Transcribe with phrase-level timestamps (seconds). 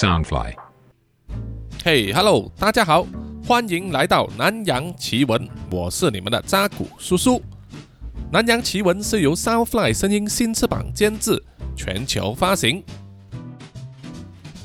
[0.00, 0.54] Soundfly。
[1.84, 3.06] 嘿，Hello，大家好，
[3.46, 7.42] 欢迎来到南洋奇闻，我是你们的扎古叔叔。
[8.32, 11.44] 南洋奇闻是由 Soundfly 声音新翅膀监制，
[11.76, 12.82] 全球发行。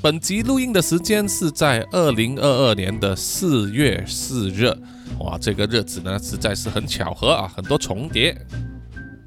[0.01, 4.73] 本集录音的时间是在二零二二年的四月四日，
[5.19, 8.33] 哇，这个日子呢实在是很巧合啊，很多重叠。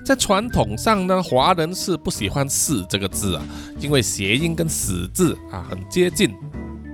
[0.09, 3.45] 在传统上呢，华人是不喜欢“四”这个字啊，
[3.79, 6.35] 因为谐音跟“死”字啊很接近。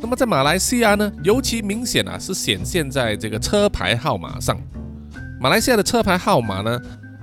[0.00, 4.60] 那么在马来西亚呢，尤其明显啊，是显现在这个车牌号码上。
[5.40, 6.77] 马来西亚的车牌号码呢，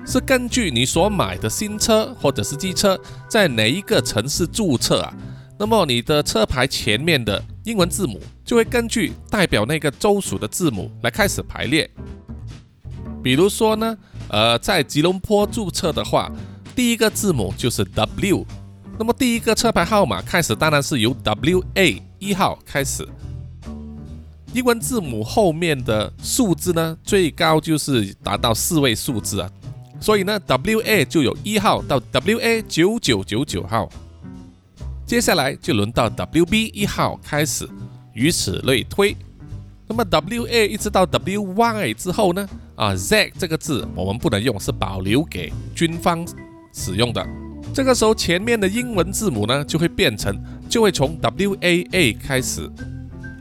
[0.06, 2.98] 是根据你所买的新车或者是机车
[3.28, 5.14] 在哪一个城市注册啊。
[5.60, 11.92] 那么你的车牌前面的英文字母就会根据代表那个州属的字母来开始排列。
[13.22, 13.98] 比如说呢，
[14.30, 16.32] 呃，在吉隆坡注册的话，
[16.76, 18.46] 第一个字母就是 W，
[18.98, 23.08] 那么第一个车牌号码开始当然是由 WA 一号开始。
[24.54, 29.50] 英文字母后面的数字呢，最高就是达到四位数字啊，
[30.00, 33.90] 所以呢，WA 就有一号到 WA 九九九九号。
[35.06, 37.70] 接下来就轮到 WB 一号开始，
[38.14, 39.16] 以此类推。
[39.92, 42.48] 那么 WA 一直到 WY 之后呢？
[42.78, 46.26] 啊，Z 这个字我们不能用，是保留给军方
[46.74, 47.28] 使用的。
[47.74, 52.72] 这个时候前面的英文字母呢就会变成，就会从 WAA 开始。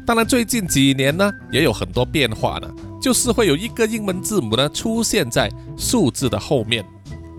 [0.05, 2.69] 当然最近几年呢也有很多变化呢，
[3.01, 6.84] 就是会有一个英文字母呢出现在数字的后面。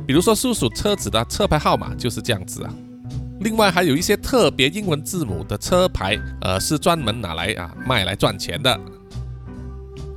[0.08, 2.74] 比如说叔叔车子的车牌号码就是这样子啊。
[3.42, 8.80] 另外还有一些特别英文字母的车牌，呃，是专门拿来啊卖来赚钱的。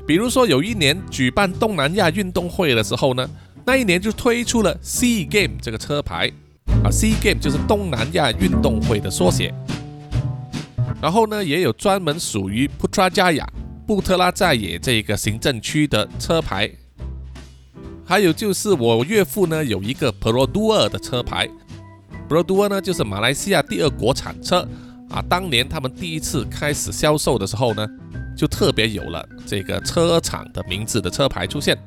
[0.07, 3.29] 比如说有一年举办东南亚运动会的时候呢，
[3.65, 6.31] 那一年就推出了 C Game 这个车牌
[6.85, 9.55] 啊，C Game 就是东南亚运动会的缩写。
[11.01, 13.47] 然后呢，也有专门属于 Putrajaya
[13.87, 16.71] 布特拉在野这个行政区的车牌。
[18.07, 21.49] 还有就是我岳父呢有一个 Produer 的车牌。
[22.29, 24.67] b r o d u r 呢，就是马来西亚第二国产车
[25.09, 25.23] 啊。
[25.29, 27.87] 当年他们第一次开始销售的时候呢，
[28.37, 31.79] 就特别有了这个车厂的名字的车牌出现。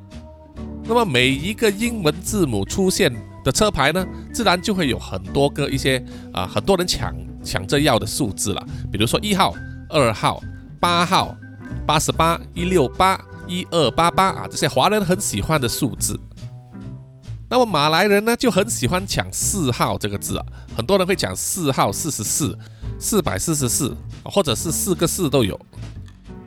[0.84, 3.14] 那么每一个英文字母出现
[3.44, 7.14] 的车牌呢，自然就会有很多个一些啊，很多人抢
[7.44, 8.66] 抢着要的数字了。
[8.90, 9.54] 比如说一号、
[9.90, 10.42] 二号、
[10.80, 11.36] 八号、
[11.86, 16.18] 八十八、一六八、一二八八啊，这些华人很喜欢的数字。
[17.50, 22.58] 那么马来人呢就很喜欢抢四号这个字啊，很多人会讲四号四十四，
[22.98, 23.94] 四百四十四，
[24.24, 25.58] 或者是四个四都有。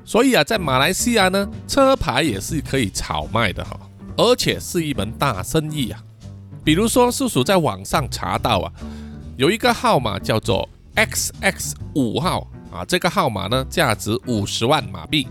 [0.04, 3.80] 所以啊，在马来西亚呢，车牌也是可以炒卖的哈，
[4.18, 6.04] 而且是一门大生意啊。
[6.64, 8.72] 比如说，叔叔在网上查到啊，
[9.38, 15.28] 有一个号码叫做 XX 五号啊，这个号码呢价值五十万马币，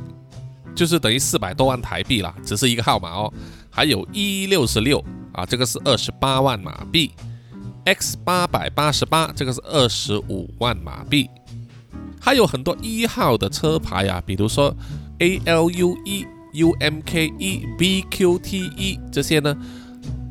[0.75, 3.33] 就是等于四百多万台币啦，只是一个号码哦。
[3.71, 5.05] 还有一六十六。
[5.33, 7.13] 啊，这个是二十八万马币
[7.85, 11.31] ，X 八百八十八，这个是二十五万马币，
[12.21, 14.75] 还有很多一号的车牌啊，比如说
[15.19, 19.57] A L U E U M K E B Q T E 这些呢，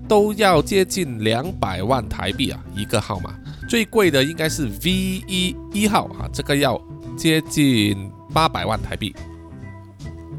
[0.07, 3.33] 都要接近两百万台币啊一个号码，
[3.67, 4.91] 最贵的应该是 V
[5.27, 6.79] 一一号啊，这个要
[7.17, 9.15] 接近八百万台币。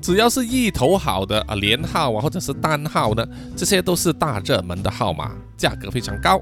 [0.01, 6.41] 只要是一头好的啊，连号啊，或者是单号呢，这些都是大热门的号码，价格非常高。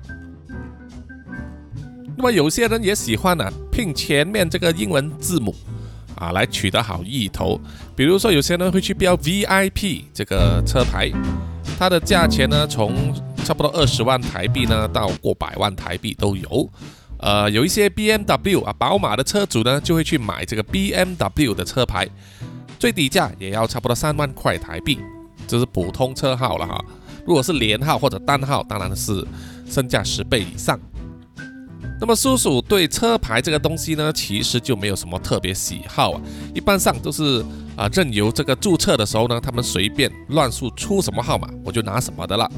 [2.17, 5.55] 那么有些人也喜欢呢，拼前面这个英文字母
[6.16, 7.61] 啊，来取得好意头。
[7.94, 11.09] 比如说，有些人会去标 VIP 这个车牌，
[11.78, 16.69] 它的价钱呢，从差不多二十万台币呢，到过百万台币都有。
[17.21, 22.09] 呃，有一些 BMW 啊，宝马的车主呢，就会去买这个 BMW 的车牌。
[22.81, 24.99] 最低价也要差不多三万块台币，
[25.47, 26.84] 这是普通车号了哈。
[27.25, 29.25] 如果是连号或者单号，当然是
[29.71, 30.77] 身价十倍以上。
[32.00, 36.21] 那么叔叔对车牌这个东西呢，其实就没有什么特别喜好啊，
[36.55, 37.45] 一般上都是
[37.77, 42.50] 啊任由这个注册的时候呢，他们随便乱数出什么号码，我就拿什么的了。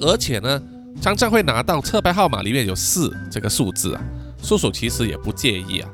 [0.00, 0.60] 而且呢，
[1.00, 4.02] 常常会拿到车牌号码里面有四这个数字啊，
[4.42, 5.88] 叔叔其实也不介意啊。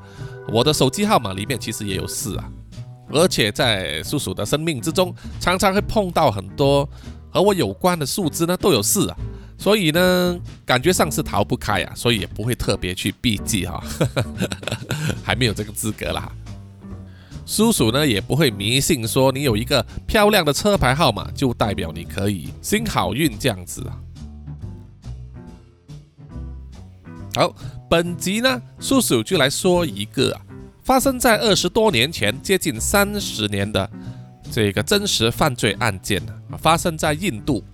[0.52, 2.48] 我的手机号码里面其实也有四啊。
[3.10, 6.88] 而且在叔叔的生命之中，常常会碰到很多
[7.30, 9.16] 和我有关的数字呢，都有四啊，
[9.58, 13.82] 所以呢，感觉上是逃不开啊，所以也不会特别去避忌哈，
[15.22, 16.30] 还没有这个资格啦。
[17.44, 23.98] 叔叔呢也不会迷信说你有一个漂亮的车牌号码就代表你可以新好运这样子啊。
[27.34, 27.54] 好，
[27.90, 30.40] 本集呢，叔叔就来说一个啊。
[30.84, 33.90] 发生在二十多年前，接近三十年的
[34.50, 37.64] 这个真实犯罪案件啊，发生在印度。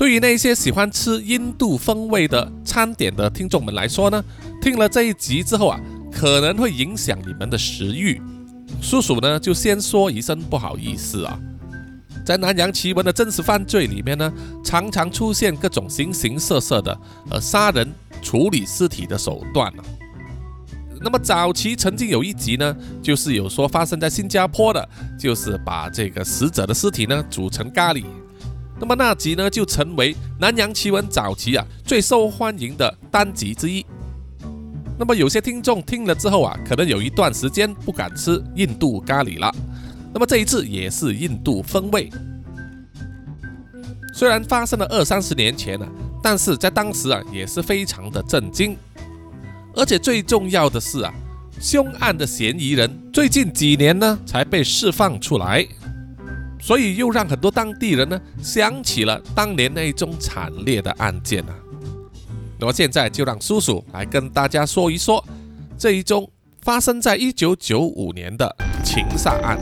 [0.00, 4.24] 对于那些喜欢吃印度风味的餐点的听众们来说呢，
[4.62, 5.78] 听了这一集之后啊，
[6.10, 8.18] 可能会影响你们的食欲。
[8.80, 11.38] 叔叔呢，就先说一声不好意思啊。
[12.24, 14.32] 在南洋奇闻的真实犯罪里面呢，
[14.64, 16.98] 常常出现各种形形色色的
[17.30, 17.86] 呃杀人
[18.22, 19.70] 处理尸体的手段
[20.98, 24.88] 那么早期曾经有一集呢，就是有说发生在新加坡的，
[25.18, 28.06] 就是把这个死者的尸体呢煮成咖喱。
[28.80, 33.84] 那么那集呢就成为南洋奇闻早期啊最受欢迎的单集之一。
[34.98, 39.54] 那么有些听众听了之后啊，可能有一段时间不敢吃印度咖喱了。
[40.12, 42.10] 那么这一次也是印度风味，
[44.14, 45.88] 虽然发生了二三十年前了，
[46.22, 48.76] 但是在当时啊也是非常的震惊，
[49.74, 51.14] 而且最重要的是啊，
[51.60, 55.66] 凶案的嫌疑人最近几年呢才被释放出来，
[56.60, 61.54] 所以又让很多当地人呢想起了当年那一宗惨烈的案件啊。
[62.58, 65.24] 那么现在就让叔叔来跟大家说一说
[65.78, 66.30] 这一宗
[66.60, 68.54] 发生在一九九五年的
[68.84, 69.58] 情杀案。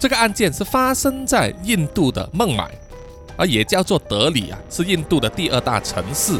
[0.00, 2.70] 这个案件是发生在印度的孟买，
[3.38, 6.38] 而也叫做德里啊，是印度的第二大城市。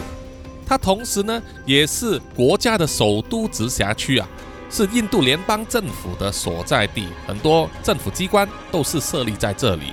[0.66, 4.28] 它同时呢，也是国家的首都直辖区啊，
[4.74, 9.92] 是印度联邦政府的所在地，很多政府机关都是设立在这里。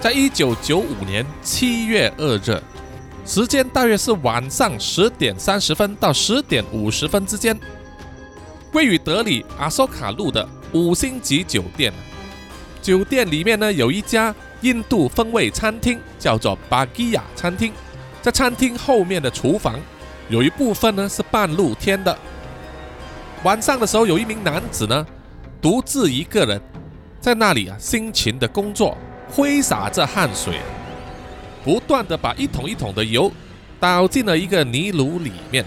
[0.00, 2.58] 在一九九五年七月二日，
[3.26, 7.54] 时间大约是晚上十点三十分到十点五十分之间，
[8.72, 11.92] 位于德里阿索卡路的五星级酒店。
[12.80, 17.70] 酒店里面呢有一家印度风味餐厅，叫做巴基亚餐厅。
[18.22, 19.78] 在餐厅后面的厨房，
[20.30, 22.18] 有一部分呢是半露天的。
[23.46, 25.06] 晚上的时候，有一名男子呢
[25.62, 26.60] 独自一个人
[27.20, 28.98] 在那里啊辛勤的工作，
[29.30, 30.58] 挥洒着汗水，
[31.62, 33.30] 不断的把一桶一桶的油
[33.78, 35.64] 倒进了一个泥炉里面。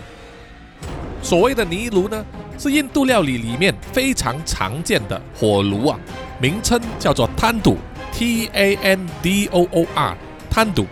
[1.23, 2.25] 所谓的泥炉呢，
[2.57, 5.97] 是印度料理里面非常常见的火炉啊。
[6.41, 7.77] 名称叫做滩堵
[8.11, 10.17] （T A N D O O R），
[10.49, 10.85] 滩堵。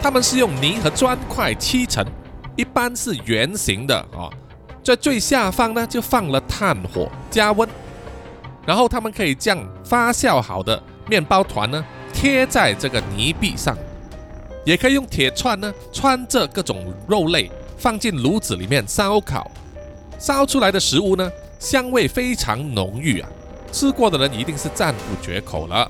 [0.00, 2.06] 他们是用泥和砖块砌成，
[2.54, 4.30] 一般是圆形的啊。
[4.90, 7.68] 在最下方呢，就放了炭火加温，
[8.66, 13.78] 然后他们可以将发酵好的面包团呢贴在这个泥壁上，
[14.64, 17.48] 也可以用铁串呢穿着各种肉类
[17.78, 19.48] 放进炉子里面烧烤，
[20.18, 23.28] 烧出来的食物呢香味非常浓郁啊。
[23.70, 25.88] 吃过的人一定是赞不绝口了。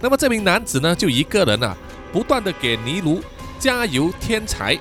[0.00, 1.76] 那么这名男子呢，就一个人啊，
[2.12, 3.22] 不断的给泥炉
[3.56, 4.76] 加油添柴，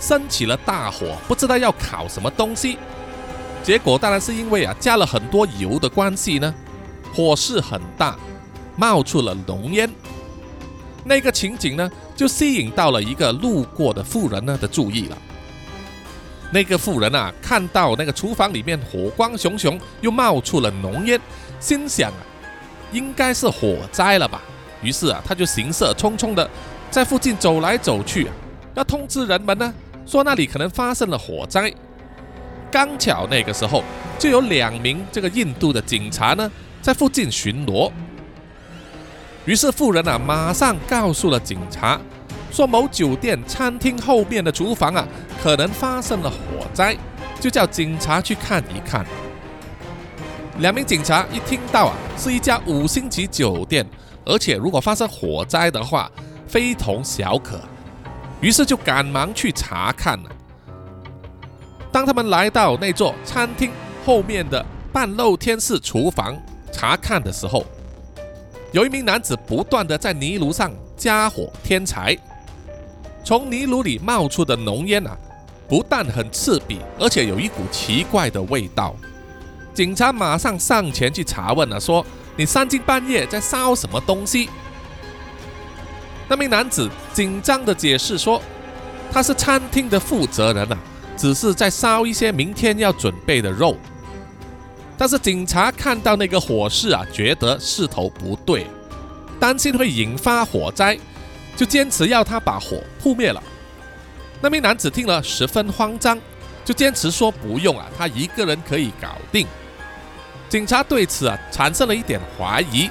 [0.00, 2.78] 升起了大火，不知道要烤什么东西。
[3.62, 6.54] 结果当然是因为啊，加了很多油的关系呢，
[7.12, 8.16] 火势很大，
[8.76, 9.90] 冒出了浓烟。
[11.04, 15.18] 那个情景呢，就吸引到了一个路过的妇人呢的注意了。
[16.52, 21.20] 那个妇人啊，看到那个厨房里面火光熊熊，又冒出了浓烟，
[21.58, 22.22] 心想啊，
[22.92, 24.40] 应该是火灾了吧。
[24.80, 26.48] 于是啊，他就行色匆匆的
[26.88, 28.28] 在附近走来走去，
[28.74, 29.74] 要通知人们呢，
[30.06, 31.70] 说那里可能发生了火灾。
[32.70, 33.82] 刚巧那个时候，
[34.18, 37.90] 就有两名这个印度的警察呢，在附近巡逻。
[39.44, 42.00] 于是富人啊，马上告诉了警察。
[42.50, 45.06] 说某酒店餐厅后面的厨房啊，
[45.42, 46.36] 可能发生了火
[46.72, 46.96] 灾，
[47.38, 49.04] 就叫警察去看一看。
[50.58, 53.86] 两名警察一听到啊，是一家五星级酒店，
[54.24, 56.10] 而且如果发生火灾的话，
[56.46, 57.60] 非同小可，
[58.46, 60.30] 于是就赶忙去查看了。
[61.90, 63.72] 当他们来到那座餐厅
[64.04, 67.66] 后面的半露天式厨房查看的时候，
[68.70, 72.16] 有一名男子不断的在泥炉上加火添柴。
[73.24, 75.18] 从泥炉里冒出的浓烟啊，
[75.68, 78.94] 不但很刺鼻，而且有一股奇怪的味道。
[79.74, 82.06] 警察马上上前去查问了，说
[82.38, 84.48] ：“你三更半夜在烧什么东西？”
[86.28, 88.42] 那名男子紧张的解释说
[89.12, 90.78] ：“他是餐厅的负责人啊，
[91.16, 93.76] 只是在烧一些明天要准备的肉。”
[94.98, 98.66] 但是警察看到那个火势啊，觉得势头不对，
[99.38, 100.98] 担心会引发火灾。
[101.54, 103.42] 就坚持要他把火扑灭了。
[104.42, 106.20] 那名男子听了十分慌张，
[106.66, 109.46] 就坚持说不用啊，他一个人可以搞定。
[110.50, 112.90] 警察对此啊产生了一点怀疑，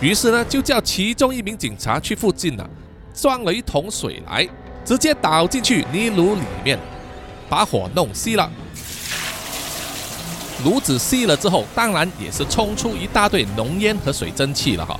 [0.00, 2.66] 于是呢就叫其中一名警察去附近呢
[3.12, 4.48] 装了一桶水来，
[4.84, 6.78] 直接倒进去泥炉里面，
[7.48, 8.50] 把火弄熄了。
[10.64, 14.98] 炉子熄了之后，当然也是冲出一大堆浓烟和水蒸气了哈。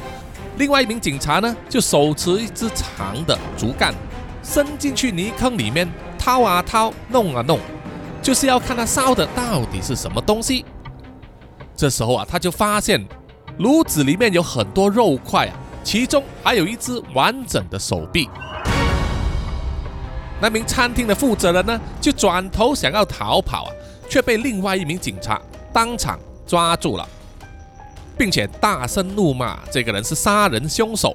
[0.57, 3.95] 另外一名警察呢，就手持一支长的竹竿，
[4.43, 5.89] 伸进去泥坑里面
[6.19, 7.59] 掏啊掏，弄啊弄，
[8.23, 10.65] 就是要看他烧的到底是什么东西。
[11.77, 13.03] 这时候啊，他就发现
[13.61, 15.53] 炉子里面有很多肉块啊，
[15.85, 18.27] 其中还有一只完整的手臂。
[20.41, 23.71] 那名餐厅的负责人呢，就转头想要逃跑啊，
[24.09, 25.39] 却被另外一名警察
[25.75, 27.07] 当场抓住了，
[28.17, 31.15] 并且大声怒骂这个人是杀人凶手。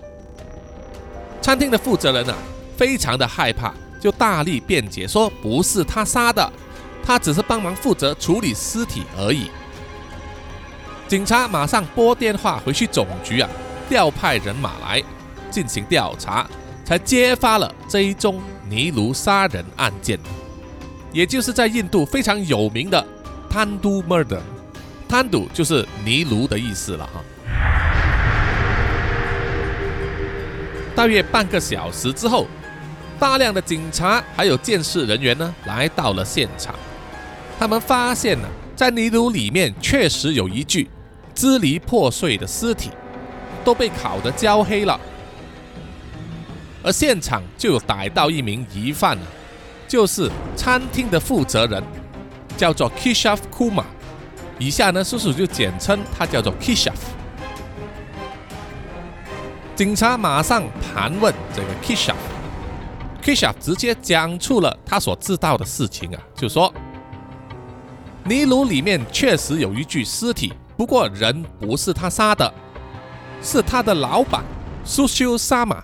[1.42, 2.36] 餐厅的负责人啊，
[2.78, 6.48] 非常的害怕，就大力辩解说不是他杀的，
[7.04, 9.50] 他只是帮忙负责处理尸体而已。
[11.07, 13.50] 警察马上拨电话回去总局啊，
[13.88, 15.01] 调派人马来
[15.51, 16.47] 进行调查，
[16.83, 18.41] 才揭发了这一宗。
[18.67, 20.17] 尼卢杀人案件，
[21.12, 23.05] 也就是在印度非常有名的
[23.47, 27.21] Tandu Murder，Tandu 就是尼卢的意思了哈。
[30.95, 32.47] 大约半个小时之后，
[33.19, 36.74] 大量的警察还有监视人员呢来到了现场，
[37.59, 40.89] 他们发现呢，在泥炉里面确实有一具
[41.36, 42.89] 支离破碎的尸体，
[43.63, 45.00] 都被烤得焦黑了。
[46.82, 49.18] 而现场就有逮到一名疑犯
[49.88, 51.84] 就是餐厅的负责人，
[52.56, 53.84] 叫做 Kishaf Kumar。
[54.58, 56.94] 以下呢，叔叔就简称他叫做 Kishaf。
[59.75, 66.74] 警察马上盘问这个 Kishaf，Kishaf 直接讲出了他所知道的事情啊，就说
[68.24, 72.53] 泥炉里面确实有一具尸体，不过人不是他杀的，
[73.41, 74.44] 是他的老板
[74.84, 75.84] 苏修沙马。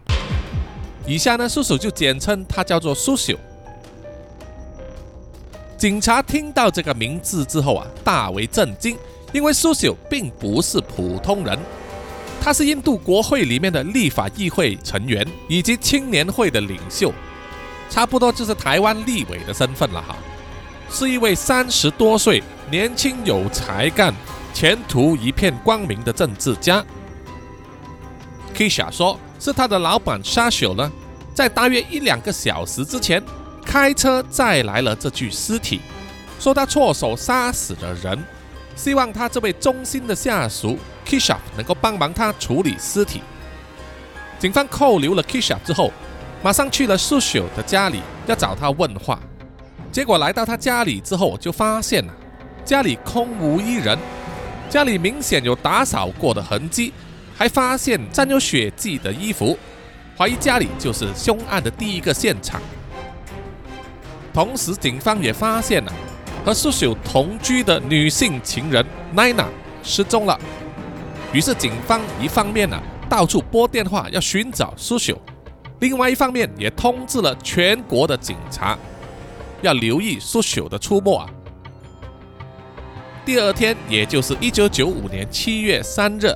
[1.06, 3.36] 以下呢，叔叔就简称他叫做苏修。
[5.78, 8.96] 警察听到这个名字之后啊，大为震惊，
[9.34, 11.58] 因为苏修并不是普通人，
[12.40, 17.12] 他是印度国会里面的立法议会成员，以及青年会的领袖，
[17.90, 20.16] 差不多就是台湾立委的身份了哈，
[20.92, 24.14] 是一位三十多岁、年轻有才干、
[24.54, 26.84] 前途一片光明的政治家。
[28.54, 29.20] Kisha 说。
[29.44, 30.92] 是他的老板沙秀呢，
[31.34, 33.20] 在大约一两个小时之前，
[33.66, 35.82] 开车载来了这具尸体，
[36.40, 38.24] 说他错手杀死了人，
[38.76, 43.24] 希望他这位忠心的下属 Kisha 能够帮忙他处理尸体。
[44.38, 45.92] 警方扣留了 Kisha 之后，
[46.44, 49.20] 马上去了苏秀的家里，要找他问话。
[49.92, 52.14] 结果来到他家里之后，就发现了
[52.64, 53.98] 家里空无一人，
[54.72, 56.92] 家里明显有打扫过的痕迹。
[57.34, 59.58] 还发现沾有血迹的衣服，
[60.16, 62.62] 怀疑家里就是凶案的第一个现场。
[64.32, 65.92] 同时，警方也发现了
[66.46, 69.50] 和苏秀同居的女性情人奈娜
[69.82, 70.40] 失踪了。
[71.34, 75.20] 于是，警方一方面呢到处拨电话要寻找苏秀，
[75.80, 78.78] 另外一方面也通知了全国的警察
[79.64, 81.28] 要留意苏秀的出没啊。
[83.24, 86.36] 第二天，也就是一九九五年七月三日。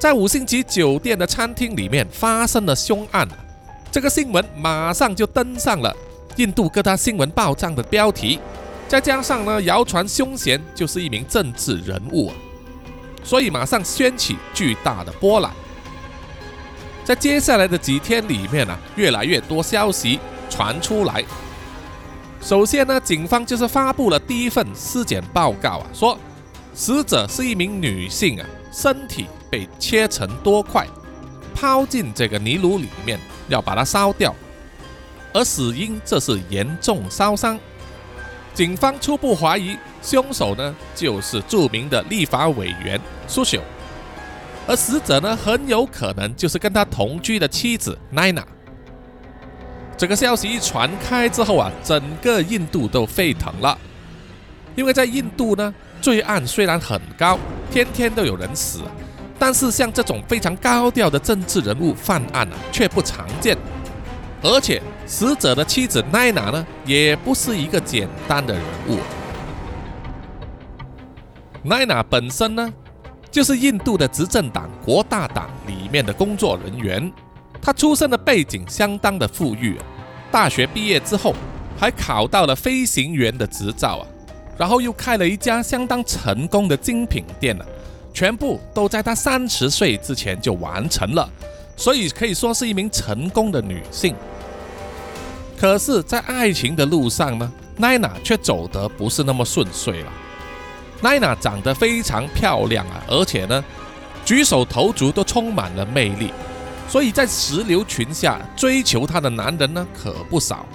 [0.00, 3.26] 在五星级酒店的餐厅里面发生了凶案，
[3.90, 5.94] 这个新闻马上就登上了
[6.36, 8.40] 印度各大新闻报章的标题，
[8.88, 12.32] 再加上呢，谣传凶嫌就是一名政治人物，
[13.22, 15.52] 所以马上掀起巨大的波澜。
[17.04, 20.18] 在接下来的几天里面呢，越来越多消息
[20.50, 21.24] 传出来。
[22.40, 26.18] 首先呢，警方就是发布了第一份尸检报告啊，说
[26.74, 29.26] 死者是一名女性啊，身体。
[29.50, 30.86] 被切成多块，
[31.54, 33.18] 抛进这个泥炉里面，
[33.48, 34.36] 要把它烧掉。
[35.32, 37.58] 而死因这是严重烧伤。
[38.52, 43.62] 警方初步怀疑凶手呢就是著名的立法委员苏秀，
[44.66, 48.46] 而死者呢很有可能就是跟他同居的妻子奈娜。
[49.98, 53.76] 这个消息一传开之后啊，整个印度都沸腾了，
[54.76, 57.36] 因为在印度呢，罪案虽然很高，
[57.68, 58.80] 天天都有人死。
[59.40, 63.58] 但是像这种非常高调的政治人物犯案啊，却不常见。
[64.40, 68.98] 而且死者的妻子奈娜呢，也不是一个简单的人物。
[71.64, 72.72] 奈娜本身呢，
[73.32, 77.12] 就是印度的执政党国大党里面的工作人员。
[77.60, 79.76] 她出生的背景相当的富裕，
[80.30, 81.34] 大学毕业之后
[81.78, 84.06] 还考到了飞行员的执照啊，
[84.56, 87.64] 然后又开了一家相当成功的精品店呢。
[88.14, 91.28] 全部都在她三十岁之前就完成了，
[91.76, 94.14] 所以可以说是一名成功的女性。
[95.56, 100.12] 可是，在爱情的路上呢，奈娜却走得不是那么顺遂了。
[101.00, 103.64] 奈娜长得非常漂亮啊，而且呢，
[104.24, 106.32] 举手投足都充满了魅力，
[106.88, 110.66] 所以在石榴裙下追求她的男人呢可不少。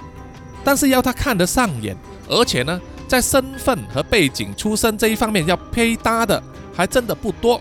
[0.64, 1.94] 但是要她看得上眼，
[2.28, 6.42] 而且呢，在身份和背景、出身这一方面要配搭的，
[6.74, 7.60] 还真的不多。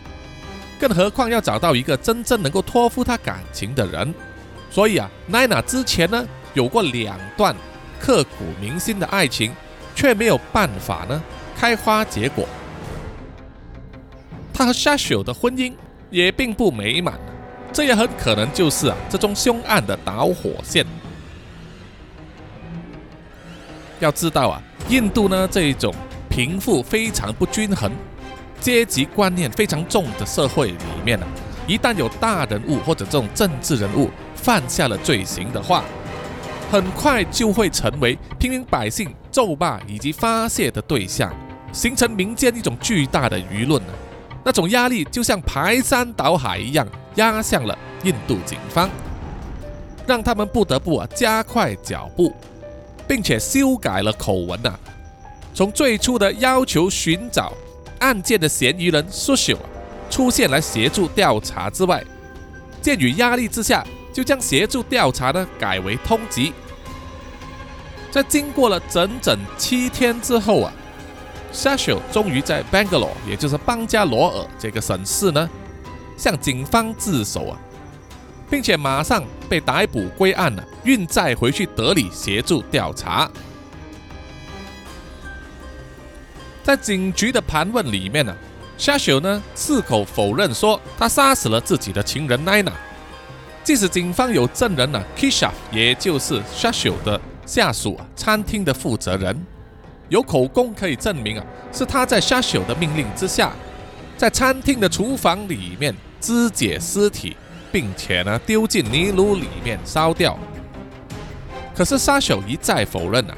[0.80, 4.14] 更何况要找到一个真正能够托付她感情的人。
[4.70, 6.26] 所以啊，奈娜之前呢。
[6.56, 7.56] 有过两段
[8.00, 9.52] 刻骨铭心的爱情，
[9.96, 11.20] 却没有办法呢
[11.58, 12.48] 开花结果。
[14.54, 15.74] 她和 Shasho 的婚姻
[16.12, 17.20] 也并不美满，
[17.74, 20.86] 这也很可能就是啊这宗凶案的导火线。
[24.00, 25.94] 要知道啊，印度呢这一种
[26.30, 27.92] 贫富非常不均衡、
[28.60, 31.26] 阶级观念非常重的社会里面呢，
[31.68, 35.84] 一旦有大人物或者这种政治人物犯下了罪行的话，
[36.70, 41.34] 很快就会成为平民百姓咒骂以及发泄的对象，
[41.72, 43.94] 形成民间一种巨大的舆论呢。
[44.44, 48.90] 那种压力就像排山倒海一样压向了印度警方，
[50.06, 52.34] 让他们不得不啊加快脚步，
[53.08, 54.78] 并且修改了口吻呐。
[55.54, 57.54] 从最初的要求寻找
[58.00, 59.58] 案件的嫌疑人 Sushil
[60.10, 62.04] 出现来协助调查之外，
[62.82, 66.52] 鉴于压力之下，就将协助调查呢改为通缉。
[68.12, 70.74] 在经过了整整七天之后啊
[71.52, 75.50] ，Shasho 终于在 Bangalore，也就是邦加罗尔这个省市呢，
[76.18, 77.58] 向警方自首啊，
[78.50, 83.30] 并且马上被逮捕归案了，运载回去德里协助调查。
[86.64, 88.36] 在警局的盘问里面呢
[88.78, 92.72] ，Shasho 呢矢口否认说他杀死了自己的情人 Nina，
[93.64, 97.20] 即使警方有证人呢，Kisha，也就是 s h a s h 的。
[97.46, 99.46] 下属啊餐厅的负责人
[100.08, 103.52] 有口供可以证明啊，是他在沙朽的命令之下，
[104.16, 107.36] 在餐厅的厨房里面肢解尸体，
[107.70, 110.40] 并且呢丢进泥炉里面烧掉。
[111.76, 113.36] 可是杀手一再否认啊，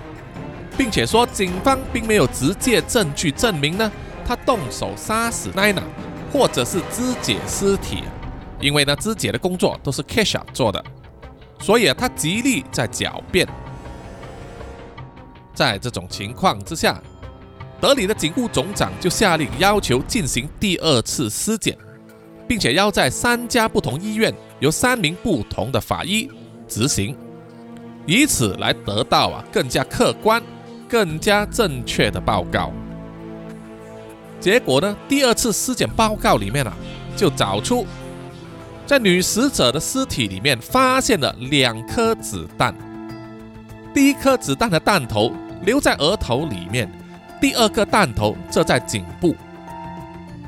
[0.77, 3.91] 并且说警方并没有直接证据证明呢
[4.23, 5.81] 他动手杀死奈娜，
[6.31, 8.03] 或者是肢解尸体，
[8.59, 10.83] 因为呢肢解的工作都是 Kesha 做的，
[11.59, 13.47] 所以啊他极力在狡辩。
[15.55, 17.01] 在这种情况之下，
[17.81, 21.77] 德里的警务总长就下令要求进行第二次尸检，
[22.47, 26.29] 并且要在三家不同医院由三名不同的法医
[26.67, 27.15] 执行，
[28.05, 30.41] 以此来得到啊更加客观、
[30.87, 32.71] 更加正确的报告。
[34.39, 36.73] 结果呢，第二次尸检报告里面啊，
[37.15, 37.85] 就找出
[38.85, 42.75] 在女死者的尸体里面发现了两颗子弹，
[43.93, 45.31] 第一颗子弹的弹头。
[45.63, 46.87] 留在额头里面，
[47.41, 49.35] 第二个弹头这在颈部，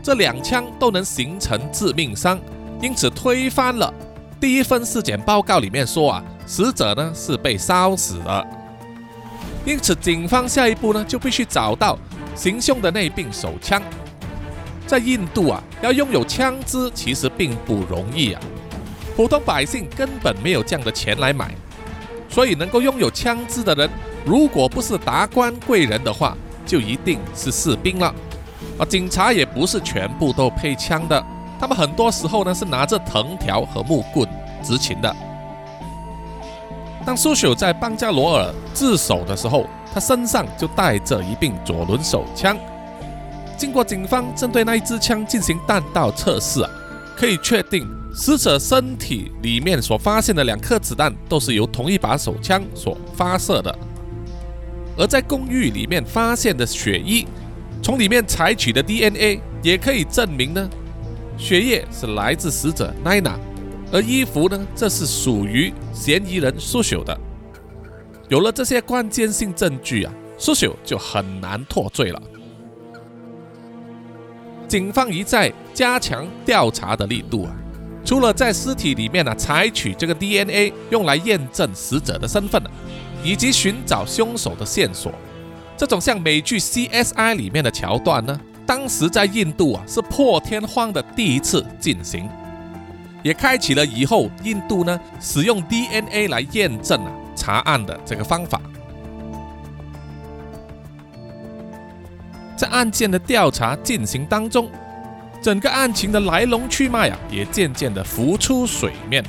[0.07, 2.39] 这两枪都能形成致命伤，
[2.81, 3.93] 因此推翻了
[4.39, 8.47] 第一份尸检报告里面说啊，死者呢是被烧死的。
[9.65, 11.99] 因此，警方下一步呢就必须找到
[12.37, 13.83] 行凶的那柄手枪。
[14.85, 18.39] 在印度啊，要拥有枪支其实并不容易啊，
[19.13, 21.53] 普通百姓根本没有这样的钱来买，
[22.29, 23.89] 所以能够拥有枪支的人。
[24.23, 26.33] 如果不是达官贵人的话，
[26.65, 28.15] 就一定是士兵了。
[28.77, 31.23] 啊，警察也不是全部都配枪的，
[31.59, 34.27] 他们很多时候呢是拿着藤条和木棍
[34.63, 35.15] 执勤的。
[37.05, 42.57] 当苏修在邦加罗尔自首的时候，他身上就带着一柄左轮手枪。
[43.57, 46.69] 经过警方针对那一支枪进行弹道测试啊，
[47.15, 53.75] 可以确定死者身体里面所发现的两颗子弹都是由同一把手枪所发射的。
[54.97, 57.25] 而在公寓里面发现的血衣，
[57.81, 60.69] 从里面采取的 DNA 也可以证明呢，
[61.37, 63.39] 血液是来自死者奈娜，
[63.91, 67.17] 而衣服呢，这是属于嫌疑人苏朽的。
[68.27, 72.21] 有了这些关键性证据啊，苏朽就很难脱罪了。
[74.67, 77.55] 警方一再加强调查的力度啊，
[78.03, 82.61] 除了在尸体里面呢采取这个 DNA 用来验证死者的身份。
[83.23, 85.11] 以及寻找凶手的线索，
[85.77, 92.27] 这种像美剧 CSI 里面的桥段呢，当时在印度啊是破天荒的第一次进行，
[93.21, 98.59] 也开启了以后印度呢使用 DNA 来验证啊查案的这个方法。
[102.55, 104.67] 在案件的调查进行当中，
[105.43, 109.23] 整个案情的来龙去脉啊也渐渐的浮出水面。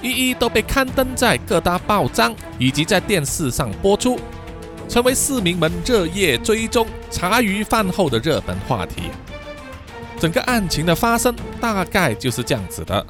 [0.00, 4.18] 一一都被刊登在各大报章以及在电视上播出，
[4.90, 9.02] 成为市民们热夜追踪茶余饭后的热门话题。
[10.18, 13.06] 整个案情的发生大概就是这样子的。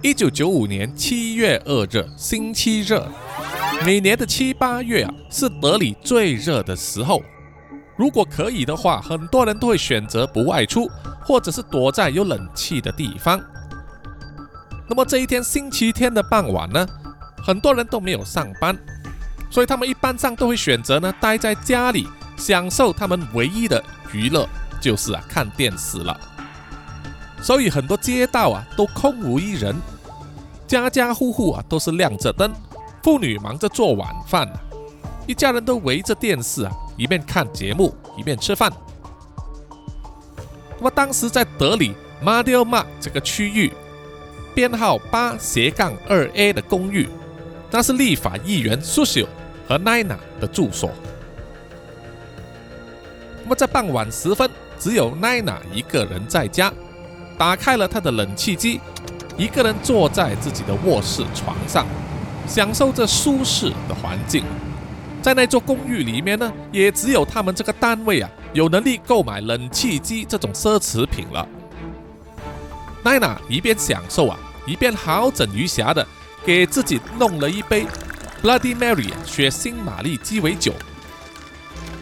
[0.00, 3.00] 一九九五年七月二日，星期日。
[3.84, 7.20] 每年的七八月啊，是德里最热的时候。
[7.96, 10.88] 如果可以的话，很多人都会选择不外出，
[11.24, 13.40] 或者是躲在有冷气的地方。
[14.88, 16.86] 那么这一天星期天的傍晚呢，
[17.42, 18.76] 很多人都没有上班，
[19.50, 24.48] 所以他们一般上都会选择呢待在家里，享受他们唯一的娱乐，
[24.80, 26.18] 就是啊看电视了。
[27.42, 29.74] 所以很多街道啊都空无一人，
[30.66, 32.52] 家家户户啊都是亮着灯。
[33.02, 34.48] 妇女忙着做晚饭，
[35.26, 38.72] 一家人都围着电视啊，一边看节目一边吃饭。
[40.78, 43.72] 那么当时在德里马迪尔马这个区域，
[44.54, 47.08] 编号八斜杠二 A 的公寓，
[47.72, 49.26] 那是立法议员苏秀
[49.66, 50.92] 和奈娜的住所。
[53.42, 56.72] 那么在傍晚时分，只有奈娜一个人在家，
[57.36, 58.80] 打开了他的冷气机，
[59.36, 61.84] 一个人坐在自己的卧室床上。
[62.44, 64.44] 享受着舒适的环境，
[65.22, 71.46] 在那座公寓里面呢，也只有他们这个单位啊有能力购买冷气机这种奢侈品了。
[73.04, 76.04] 奈娜一边享受啊，一边好整余暇的
[76.44, 77.86] 给自己弄了一杯
[78.42, 80.74] Bloody Mary 血腥玛丽鸡尾酒，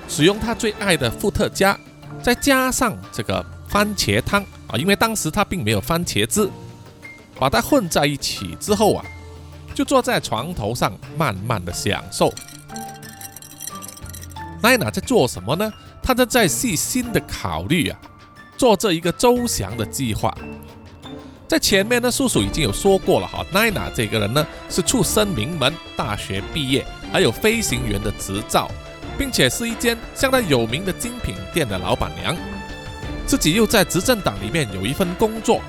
[0.09, 1.79] 使用他最爱的伏特加，
[2.23, 6.49] 再加上这个番茄汤啊，因为当时他并没有番茄汁，
[7.39, 9.05] 把它混在一起之后啊。
[9.73, 12.31] 就坐在床头上，慢慢的享受。
[14.61, 15.73] 奈娜在做什么呢？
[16.03, 17.99] 她正在细心的考虑啊，
[18.57, 20.37] 做这一个周详的计划。
[21.51, 28.71] 在前面呢，叔叔已经有说过了哈，奈娜这个人呢是出身名门，大学毕业，还有飞行员的执照，
[29.19, 32.37] 并且是一间相当有名的精品店的老板娘。
[33.27, 35.61] 自己又在执政党里面有一份工作，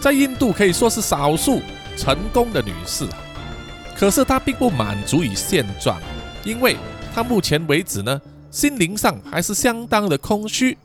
[0.00, 1.62] 在印度可以说是少数
[1.96, 3.06] 成功的女士。
[3.96, 5.98] 可是她并不满足于现状，
[6.44, 6.76] 因为
[7.14, 10.76] 她目前为止呢，心灵上还是相当的空虚。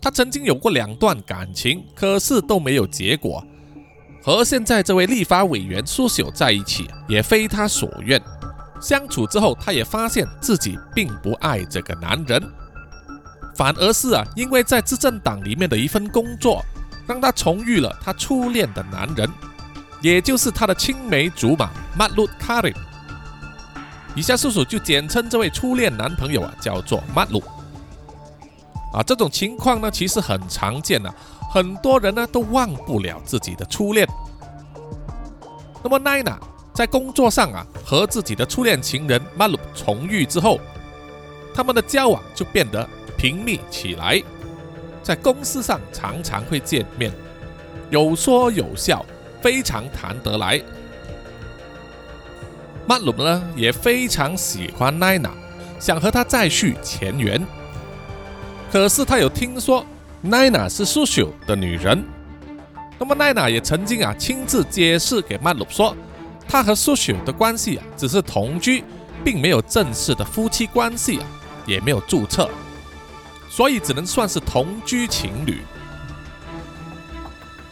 [0.00, 3.44] 他曾经有过两段感情，可是都没有结果。
[4.22, 8.20] 和现在这位立法委员苏秀在一起，也非他所愿。
[8.80, 12.42] 相处之后，他也发现自己并不爱这个男人，
[13.54, 16.64] 反而是啊，因为在执政党里面的一份工作，
[17.06, 19.28] 让他重遇了他初恋的男人。
[20.02, 22.74] 也就是他的青梅竹马 Matlut Karim，
[24.14, 27.42] 以下叔叔就简称这位初恋男朋友啊，叫做 Madlu。
[28.92, 31.14] 啊，这种情况呢，其实很常见啊，
[31.50, 34.08] 很多人呢都忘不了自己的初恋。
[35.82, 36.36] 那么 Nina
[36.74, 40.60] 在工作上啊，和自己的初恋情人 Matlut 重遇之后，
[41.54, 44.22] 他们的交往就变得频密起来，
[45.02, 47.12] 在公司上常常会见面，
[47.90, 49.04] 有说有笑。
[49.42, 50.60] 非常谈得来，
[52.86, 55.32] 马鲁呢也非常喜欢奈娜，
[55.78, 57.40] 想和她再续前缘。
[58.70, 59.84] 可是他有听说
[60.22, 62.04] 奈娜是苏秀的女人，
[62.98, 65.96] 那么奈娜也曾经啊亲自解释给曼鲁说，
[66.46, 68.84] 他和苏秀的关系啊只是同居，
[69.24, 71.26] 并没有正式的夫妻关系啊，
[71.66, 72.48] 也没有注册，
[73.48, 75.62] 所以只能算是同居情侣。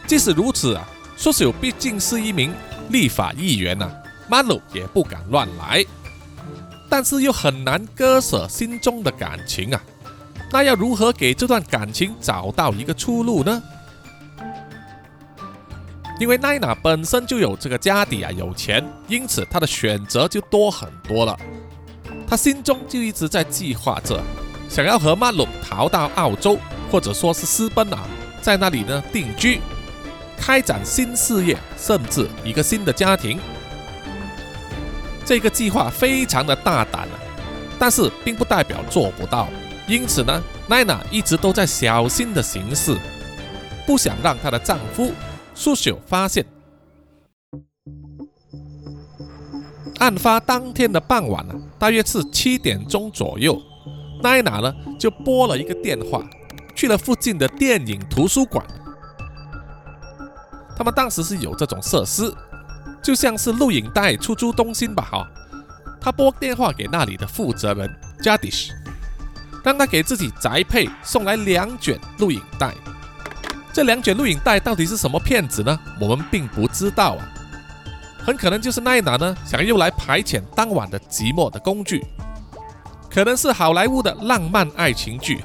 [0.05, 0.87] 即使如此啊。
[1.21, 2.53] 苏秀毕竟是一名
[2.91, 3.91] 立法议员呐，
[4.29, 5.83] 曼鲁也不敢乱来，
[6.89, 9.81] 但是又很难割舍心中的感情啊。
[10.51, 13.61] 那要如何给这段感情找到一个出路呢？
[16.19, 21.39] 因为奈娜本身就有这个家底啊，有钱，因此她的选择就多很多了。
[22.27, 24.21] 她心中就一直在计划着，
[24.67, 26.57] 想要和曼鲁逃到澳洲，
[26.91, 27.99] 或者说是私奔啊，
[28.41, 29.61] 在那里呢定居。
[30.37, 33.39] 开展新事业，甚至一个新的家庭，
[35.23, 37.15] 这个计划非常的大胆啊，
[37.77, 39.47] 但是并不代表做不到。
[39.89, 42.95] 因此呢，奈娜一直都在小心的行事，
[43.87, 45.11] 不想让她的丈夫
[45.55, 46.45] 苏秀发现。
[49.97, 53.59] 案发当天的傍晚呢，大约是七点钟左右，
[54.21, 56.23] 奈娜呢就拨了一个电话，
[56.75, 58.63] 去了附近的电影图书馆。
[60.77, 62.31] 他们当时是有这种设施，
[63.01, 65.27] 就像是录影带出租中心吧，哈。
[65.99, 67.89] 他拨电话给那里的负责人
[68.23, 68.69] Jadish，
[69.69, 72.73] 让他给自己宅配送来两卷录影带。
[73.71, 75.79] 这两卷录影带到底是什么片子呢？
[76.01, 77.29] 我们并不知道啊，
[78.17, 82.03] 很可能就是奈娜呢想用来排遣当晚的寂寞的工具，
[83.11, 85.43] 可能是好莱坞的浪漫爱情剧，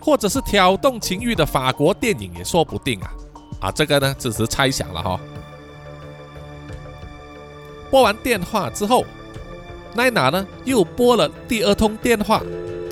[0.00, 3.12] 或者是挑动情欲的法国电影也说不定啊！
[3.60, 5.20] 啊，这个呢只是猜想了哈。
[7.90, 9.04] 拨完电话之后，
[9.94, 12.40] 奈娜呢又拨了第二通电话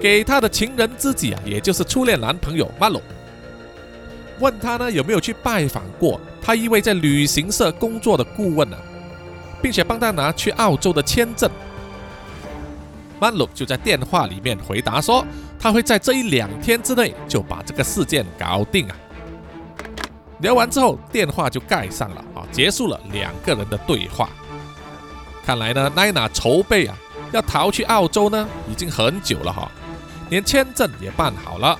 [0.00, 3.00] 给她的情人知己啊，也就是初恋男朋友马龙。
[4.38, 8.76] 问他呢有没有去拜访过他一位在旅行社工作的顾问呢，
[9.60, 11.50] 并且帮他拿去澳洲的签证。
[13.20, 15.22] 曼鲁就在电话里面回答说，
[15.58, 18.96] 他会在这一两天之内就把这个事件搞定啊。
[20.38, 24.30] 聊完之后，电话就盖上了啊，结束了两个人的对话。
[25.44, 26.96] 看来呢，奈娜筹备啊
[27.30, 29.70] 要逃去澳洲呢已经很久了哈，
[30.30, 31.78] 连签证也办好了。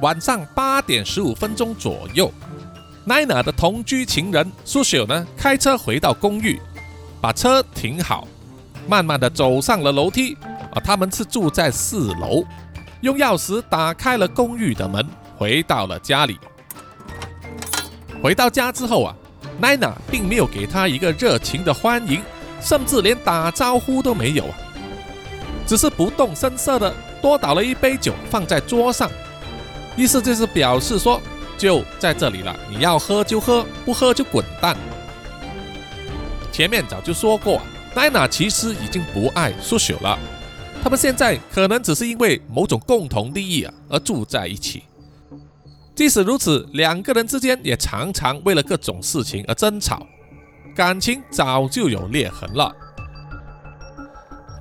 [0.00, 2.32] 晚上八点十五分钟左右，
[3.04, 6.60] 奈娜的同居情人苏秀呢开车回到公寓，
[7.20, 8.26] 把车停好，
[8.88, 10.36] 慢慢的走上了楼梯。
[10.70, 12.44] 啊，他们是住在四楼，
[13.00, 16.38] 用钥匙打开了公寓的门，回到了家里。
[18.22, 19.16] 回到家之后啊，
[19.58, 22.22] 奈娜并没有给他一个热情的欢迎，
[22.60, 24.44] 甚至连打招呼都没有，
[25.68, 29.08] 只是不动声色的多倒了一杯酒放在桌上。
[29.96, 31.20] 意思就是表示说，
[31.58, 34.74] 就在这里了，你要喝就喝，不喝就滚蛋。
[36.50, 37.60] 前面早就说过，
[37.94, 40.18] 奈娜其实已经不爱苏朽了，
[40.82, 44.84] 他们现在可能只是因为某种共同利益啊而住在一起。
[45.94, 50.06] 即使如此，两个人之间也常常为了各种事情而争吵，
[50.74, 52.74] 感情早就有裂痕了。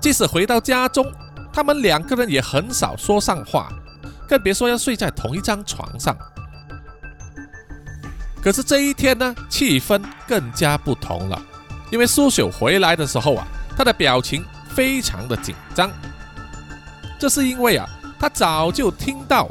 [0.08, 1.06] 即使回到家中，
[1.52, 3.68] 他们两个人也很少说上话。
[4.26, 6.16] 更别说要睡在同一张床上。
[8.42, 11.42] 可是这一天呢，气氛更加不同了，
[11.92, 15.92] 因为苏朽回来的时候啊，他的表情非常的紧张。
[17.20, 17.86] 这是因为啊，
[18.18, 19.50] 他早就听到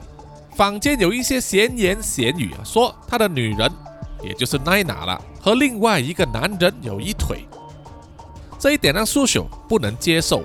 [0.57, 3.71] 坊间有一些闲言闲语啊，说他的女人，
[4.23, 7.47] 也就是奈娜了，和另外一个男人有一腿。
[8.59, 10.43] 这一点让苏朽不能接受，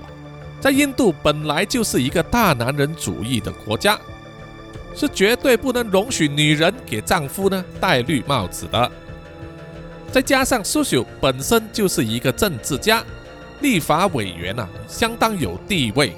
[0.60, 3.98] 在印度本来就是一个大男人主义的国家。
[4.94, 8.92] 是绝对不能容许女人给丈夫呢戴绿帽子的。
[10.10, 13.02] 再加上苏秀本身就是一个政治家、
[13.62, 16.12] 立法委员呐，相当有地位。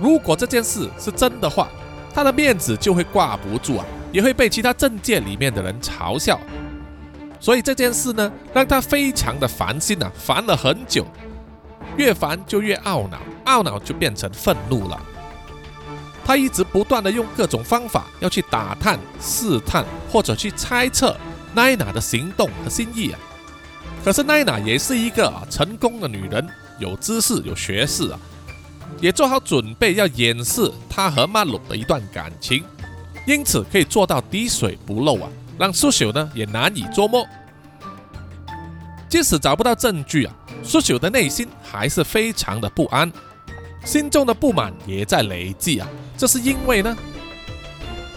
[0.00, 1.68] 如果这件事是真的话，
[2.14, 6.40] 他的面子就会挂不住啊，也会被其他政界里面的人嘲笑。
[7.40, 11.06] 所以这件事呢，让他非常的烦心呐，烦了很久，
[11.96, 15.00] 越烦就越懊恼，懊恼就变成愤怒了。
[16.24, 21.16] 他一直不断的用各种方法要去打探、试探或者去猜测
[21.54, 23.18] 奈娜的行动和心意啊。
[24.04, 26.46] 可是奈娜也是一个成功的女人，
[26.78, 28.18] 有知识、有学识啊，
[29.00, 32.62] 也做好准备要掩饰她和曼鲁的一段感情，
[33.26, 37.26] 因此可以做到滴水不漏啊，让苏朽呢也难以捉摸。
[39.08, 43.10] 即使找不到证据啊，苏朽的内心还是非常的不安，
[43.84, 45.88] 心中的不满也在累积啊。
[46.16, 46.96] 这是因为呢，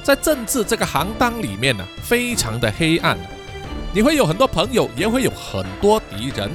[0.03, 3.17] 在政治这个行当里面呢，非常的黑暗，
[3.93, 6.51] 你会有很多朋友，也会有很多敌人，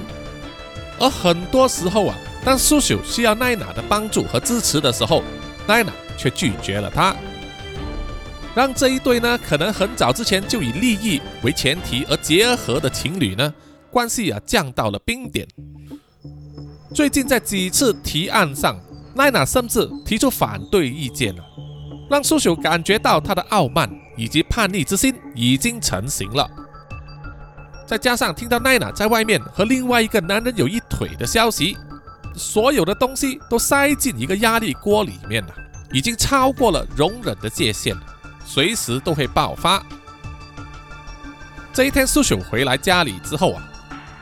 [0.99, 5.23] 而很多时候啊，当苏朽需要奈娜的帮助和支持的时候，
[5.67, 7.17] 奈娜却拒绝了他，
[8.57, 13.55] 让这一对呢，可能很早之前就以利益为前提而结合的情侣呢，
[13.91, 15.47] 关系啊降到了冰点。
[16.95, 18.81] 最近在几次提案上。
[19.17, 21.43] 奈娜甚至提出反对意见了，
[22.11, 26.47] 让苏朽感觉到他的傲慢以及叛逆之心已经成型了。
[27.87, 31.75] 再加上听到奈娜在外面和另外一个男人有一腿的消息，
[32.35, 35.55] 所有的东西都塞进一个压力锅里面了，
[35.91, 37.97] 已经超过了容忍的界限，
[38.47, 39.83] 随时都会爆发。
[41.73, 43.63] 这一天，苏朽回来家里之后啊，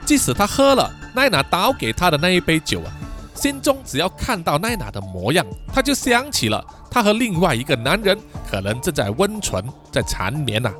[0.05, 2.91] 即使他喝了奈娜倒给他的那一杯酒啊。
[3.35, 8.19] 心中只要看到奈娜的模样，他就想起了他和另外一个男人
[8.51, 10.73] 可能正在温存，在缠绵呐，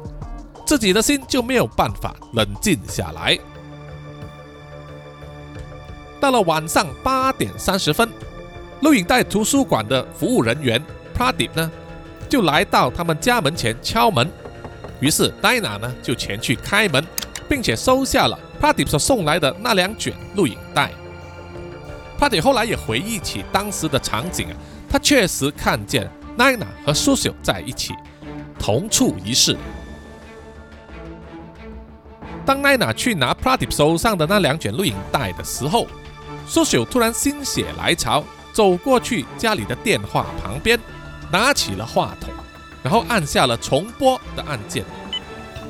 [0.65, 3.39] 自己的心就没有办法冷静下来。
[6.21, 8.09] 到了晚上八点三十分，
[8.81, 10.83] 录影带图书馆的服务人员
[11.15, 11.71] Pradip 呢，
[12.35, 14.29] 就来到他们家门前敲门，
[14.99, 17.07] 于是戴娜呢就前去开门，
[17.49, 20.91] 并且收下了 Prady 所送来的那两卷录影带。
[22.19, 24.57] 帕蒂后来也回忆起当时的场景啊，
[24.91, 27.95] 他确实看见奈娜和苏朽在一起，
[28.59, 29.57] 同处一室。
[32.45, 35.87] 当奈娜去拿 Pradip 手上的那两卷录影带的时候，
[36.49, 40.77] 苏秀突然心血来潮，走过去家里的电话旁边，
[41.35, 42.33] 拿起了话筒，
[42.81, 44.85] 然后按下了重拨的按键，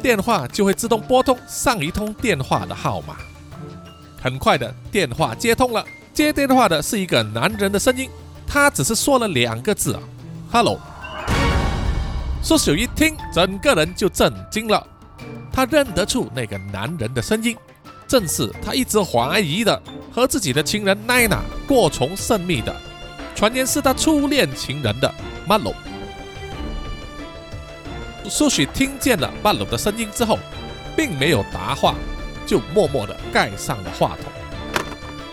[0.02, 3.16] 电话就会自动拨通上一通电话的号码。
[4.20, 5.82] 很快的，电话接通了。
[6.12, 8.10] 接电话的是一个男人的声音，
[8.46, 10.02] 他只是说了两个字啊
[10.52, 10.78] ，“hello”。
[12.42, 14.86] 苏秀一听，整个人就震惊了。
[15.50, 17.56] 他认得出那个男人的声音，
[18.06, 22.76] 正是他一直怀疑的和自己的情人奈娜过从甚密的，
[23.34, 25.12] 传言是他初恋情人的
[25.46, 25.74] 马龙。
[28.28, 30.38] 苏许听见了马龙的声音之后，
[30.96, 31.94] 并没有答话。
[32.46, 34.30] 就默默地盖上了话筒。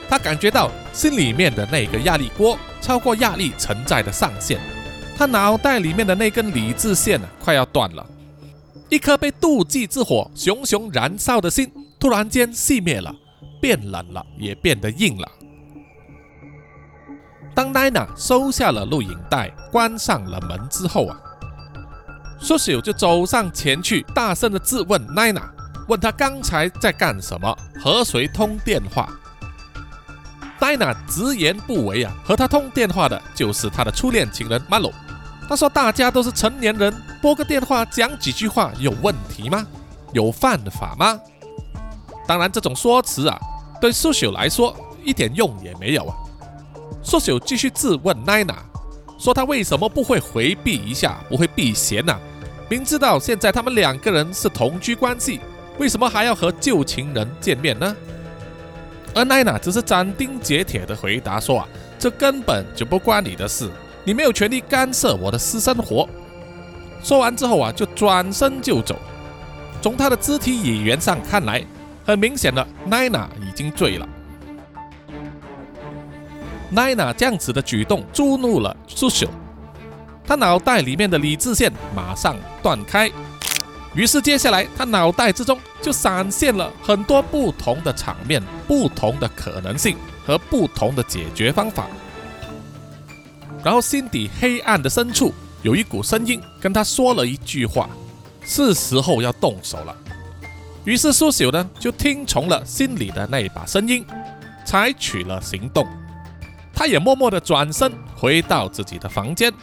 [0.08, 4.58] 他感觉到心里面的那个压力锅超过压力承载的上限，
[5.18, 8.06] 他脑袋里面的那根理智线啊快要断了。
[8.88, 13.14] 一颗被妒忌之火熊熊燃烧的心突然间熄灭了，
[13.60, 15.30] 变冷了，也变得硬了。
[17.54, 21.18] 当奈娜收下了录影带，关上了门之后啊，
[22.40, 25.42] 苏秀就走上前去，大声的质问奈娜。
[25.88, 29.10] 问他刚才在干什么，和谁通电话？
[30.58, 34.94] 戴娜直言不讳啊，和他通电话的就是他的初恋情人马龙。
[35.50, 39.68] 他说：“大家都是成年人，拨个电话讲几句话有问题吗？
[40.14, 41.20] 有犯法吗？”
[42.26, 43.38] 当然，这种说辞啊，
[43.82, 46.16] 对苏秀来说一点用也没有啊。
[47.04, 48.56] 苏秀继续质问奈娜，
[49.18, 52.18] 说他为什么不会回避一下，不会避嫌呢？
[52.70, 55.42] 明知道现在他们两个人是同居关系。
[55.78, 57.96] 为什么还要和旧情人见面呢？
[59.16, 63.70] 而奈娜只是斩钉截铁的回答说：“啊，这根本就不关你的事，
[64.04, 66.08] 你没有权利干涉我的私生活。”
[67.04, 68.96] 说完之后啊，就转身就走。
[69.82, 71.66] 从他的肢体语言上看来，
[72.06, 74.08] 很明显的，奈娜已经醉了。
[76.72, 79.28] 奈娜这样子的举动触怒了苏秀，
[80.26, 83.12] 他脑袋里面的理智线马上断开。
[83.94, 91.88] 于是，接下来他脑袋之中就闪现了很多不同的场面、不同的可能性和不同的解决方法。
[93.62, 97.90] 然后，心底黑暗的深处有一股声音跟他说了一句话
[98.46, 99.94] ：“是时候要动手了。”
[100.86, 104.06] 于是，苏朽呢就听从了心里的那一把声音，
[104.66, 105.86] 采取了行动。
[106.82, 109.54] 他也默默地转身回到自己的房间，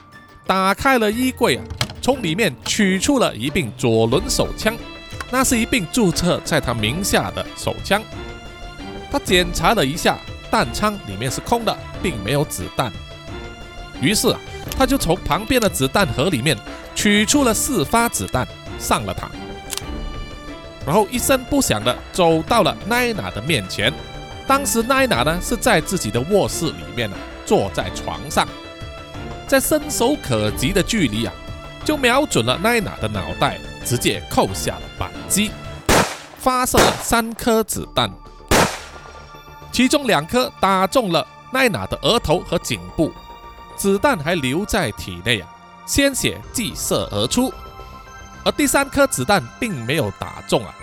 [0.47, 1.65] 打开了衣柜啊。
[2.01, 4.73] 从里面取出了一柄左轮手枪，
[5.29, 8.01] 那是一柄注册在他名下的手枪。
[9.11, 10.17] 他检查了一下
[10.49, 12.93] 弹仓，里面是空的，并没有子弹。
[14.01, 14.39] 于是啊，
[14.79, 16.57] 他就从旁边的子弹盒里面
[16.95, 18.47] 取出了四发子弹，
[18.79, 19.27] 上了膛，
[20.87, 23.93] 然后一声不响的走到了奈娜的面前。
[24.49, 28.49] 当时奈娜呢是在自己的卧室里面呢，坐在床上，
[29.47, 31.33] 在伸手可及的距离啊。
[31.85, 35.51] 就瞄准了奈娜的脑袋，直接扣下了扳机，
[36.39, 38.11] 发射了三颗子弹，
[39.73, 43.11] 其中两颗打中了奈娜的额头和颈部，
[43.77, 45.49] 子弹还留在体内啊，
[45.87, 47.51] 鲜血即射而出，
[48.45, 50.75] 而第三颗子弹并没有打中啊，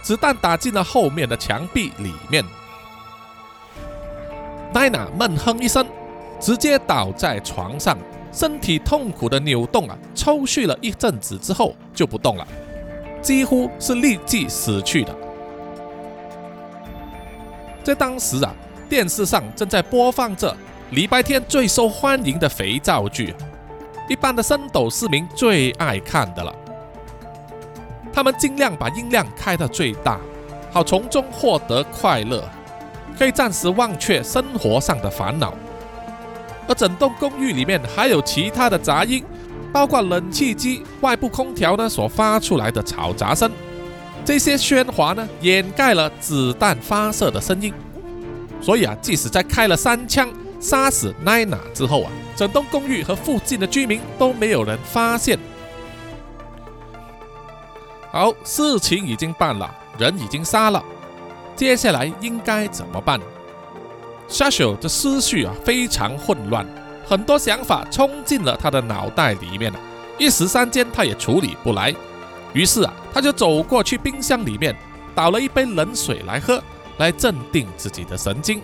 [0.00, 2.42] 子弹打进了后面的墙壁里面，
[4.72, 5.86] 奈娜闷哼一声，
[6.38, 7.96] 直接倒在床上。
[8.30, 12.46] 身体痛苦的扭动啊，抽搐了一阵子之后就不动了，
[13.22, 15.16] 几乎是立即死去的。
[17.82, 18.54] 在当时啊，
[18.86, 20.54] 电视上正在播放着
[20.90, 23.34] 礼拜天最受欢迎的肥皂剧，
[24.10, 26.54] 一般的深斗市民最爱看的了。
[28.12, 30.20] 他们尽量把音量开到最大，
[30.70, 32.46] 好从中获得快乐，
[33.18, 35.52] 可以暂时忘却生活上的烦恼。
[36.68, 39.24] 而整栋公寓里面还有其他的杂音，
[39.72, 43.50] 包括冷气机、外部空调呢所发出来的嘈杂声，
[44.24, 47.72] 这些喧哗呢掩盖了子弹发射的声音。
[48.60, 50.28] 所以啊，即使在开了三枪
[50.60, 55.38] 杀死奈娜之后啊，整栋公寓和附近的居民都没有人发现。
[58.10, 60.82] 好，事情已经办了，人已经杀了，
[61.58, 63.20] 接下来应该怎么办？
[64.28, 66.64] 沙秀的思绪啊非常混乱，
[67.04, 69.72] 很多想法冲进了他的脑袋里面，
[70.18, 71.92] 一时三间他也处理不来。
[72.52, 74.72] 于是啊，他就走过去冰箱里面
[75.16, 76.62] 倒了一杯冷水来喝，
[76.98, 78.62] 来镇定自己的神经，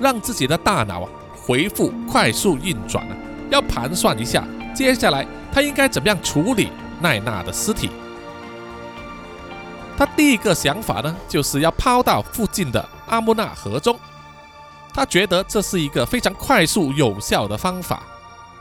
[0.00, 1.08] 让自己的大脑啊
[1.40, 3.16] 恢复快速运转啊，
[3.48, 4.44] 要盘算一下
[4.74, 7.90] 接下来他应该怎么样处理奈娜的尸体。
[10.00, 13.94] 他第一个想法呢，就是要抛到附近的阿穆纳河中。
[14.94, 18.02] 他觉得这是一个非常快速有效的方法，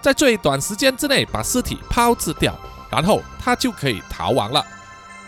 [0.01, 2.53] 在最短时间之内把尸体抛掷掉，
[2.91, 4.61] 然后他就可以逃亡了。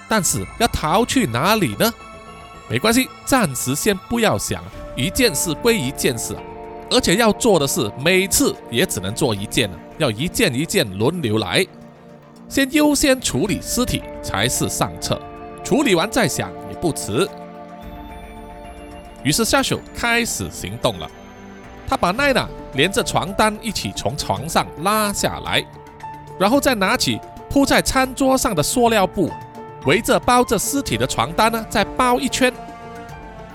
[0.09, 1.89] 但是要逃去哪里呢？
[2.67, 4.61] 没关系，暂时先不要想，
[4.97, 6.35] 一件事归一件事。
[6.89, 11.65] 而且要做的是，每次也只能做一件要一件一件轮流来，
[12.49, 15.17] 先优先处理尸体才是上策，
[15.63, 17.27] 处理完再想也不迟。
[19.23, 21.09] 于是夏手开始行动了，
[21.87, 25.63] 他把奈娜连着床单一起从床上拉下来，
[26.39, 29.31] 然后再拿起铺在餐桌上的塑料布，
[29.85, 32.51] 围着包着尸体的床单呢，再包一圈，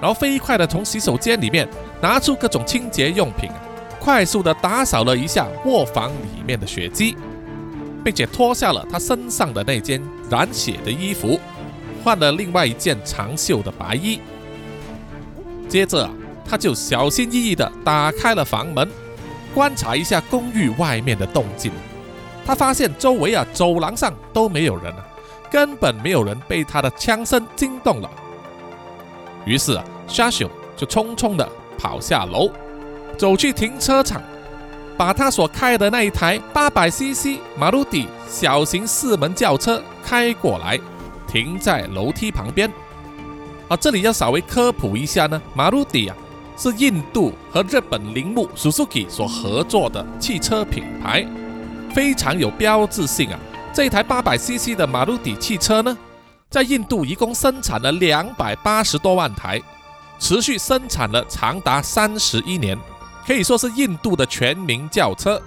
[0.01, 1.69] 然后飞快的从洗手间里面。
[1.99, 3.51] 拿出各种清洁用品，
[3.99, 7.17] 快速地打扫了一下卧房里面的血迹，
[8.05, 9.99] 并且脱下了他身上的那件
[10.31, 11.41] 染血的衣服，
[12.07, 14.21] 换了另外一件长袖的白衣。
[15.69, 16.09] 接着，
[16.49, 18.89] 他就小心翼翼地打开了房门，
[19.53, 21.73] 观察一下公寓外面的动静。
[22.47, 25.05] 他发现周围啊，走廊上都没有人啊，
[25.51, 28.09] 根本没有人被他的枪声惊动了。
[29.45, 31.49] 于是啊，沙修就匆匆地。
[31.77, 32.49] 跑下楼，
[33.19, 34.23] 走去停车场，
[34.97, 40.81] 把他所开的那一台八百 CC 马鲁迪小型四门轿车开过来，
[41.27, 42.71] 停在楼梯旁边。
[43.69, 46.17] 啊，这里要稍微科普一下呢，马鲁迪啊
[46.57, 51.27] 是印度和日本铃木 Suzuki 所合作的汽车品牌，
[51.93, 53.39] 非常有标志性啊。
[53.73, 55.99] 这一台八百 CC 的马鲁迪汽车呢，
[56.49, 59.61] 在印度一共生产了两百八十多万台。
[60.19, 62.79] 持续生产了长达三十一年，
[63.27, 65.39] 可以说是印度的全民轿车。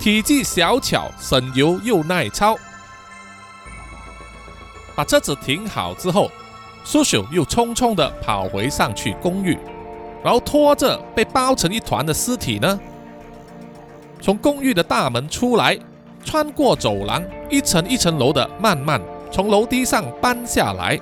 [0.00, 2.56] 体积小巧、省油又耐操。
[4.96, 6.30] 把车子停好之后，
[6.82, 9.56] 苏秀又匆匆地跑回上去公寓，
[10.24, 12.80] 然后拖着被包成一团的尸体呢，
[14.20, 15.78] 从公寓的大门出来，
[16.24, 20.98] 穿过走廊，一层一层楼的慢慢从楼梯上搬下来。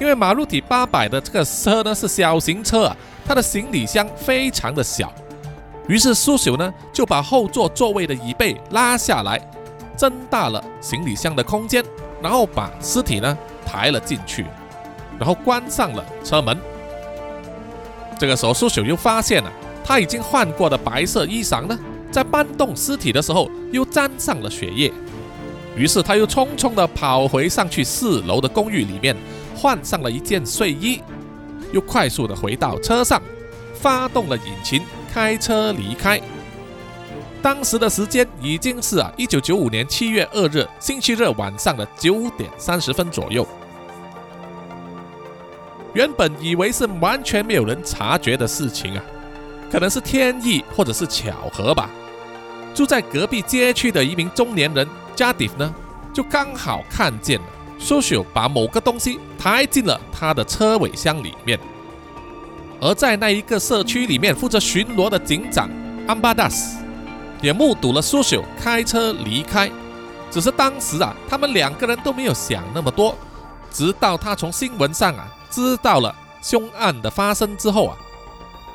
[0.00, 5.12] 因为马路底八百的这个车呢是小型车啊，它的行李箱非常的小，
[5.86, 9.40] 于是苏朽呢就把后座座位的椅背拉下来，
[9.96, 11.84] 增大了行李箱的空间，
[12.24, 14.46] 然后把尸体呢抬了进去，
[15.18, 16.56] 然后关上了车门。
[18.18, 19.52] 这个时候苏朽又发现了
[19.84, 21.78] 他已经换过的白色衣裳呢，
[22.10, 24.90] 在搬动尸体的时候又沾上了血液，
[25.76, 29.14] 于是他又匆匆的跑回上去四楼的公寓里面。
[29.56, 31.00] 换上了一件睡衣，
[31.72, 33.22] 又快速的回到车上，
[33.74, 36.20] 发动了引擎，开车离开。
[37.44, 43.46] 当时的时间已经是啊，一九九五年七月二日星期日晚上的九点三十分左右。
[45.92, 49.04] 原本以为是完全没有人察觉的事情啊，
[49.70, 51.90] 可能是天意或者是巧合吧。
[52.74, 55.74] 住在隔壁街区的一名中年人加迪呢，
[56.14, 57.44] 就刚好看见了。
[57.78, 61.60] 苏修把某个东西抬进了他的车尾箱里面，
[62.80, 65.68] 而在那一个社区里面负责巡逻的警长
[66.06, 66.82] 安巴达斯
[67.44, 69.70] 也目睹了苏修开车离开。
[70.30, 73.14] 只是当时啊，他们两个人都没有想那么多，
[73.70, 77.96] 直到他从新闻上啊知道了凶案的发生之后啊，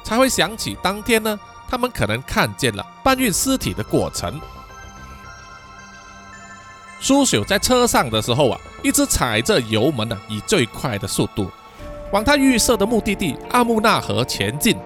[0.04, 4.40] 才会想起当天呢，他们可能看见了搬运尸体的过程。
[7.02, 11.50] 苏朽在车上的时候啊，一直踩着油门呢，以最快的速度
[12.12, 14.78] 往他预设的目的地阿木纳河前进。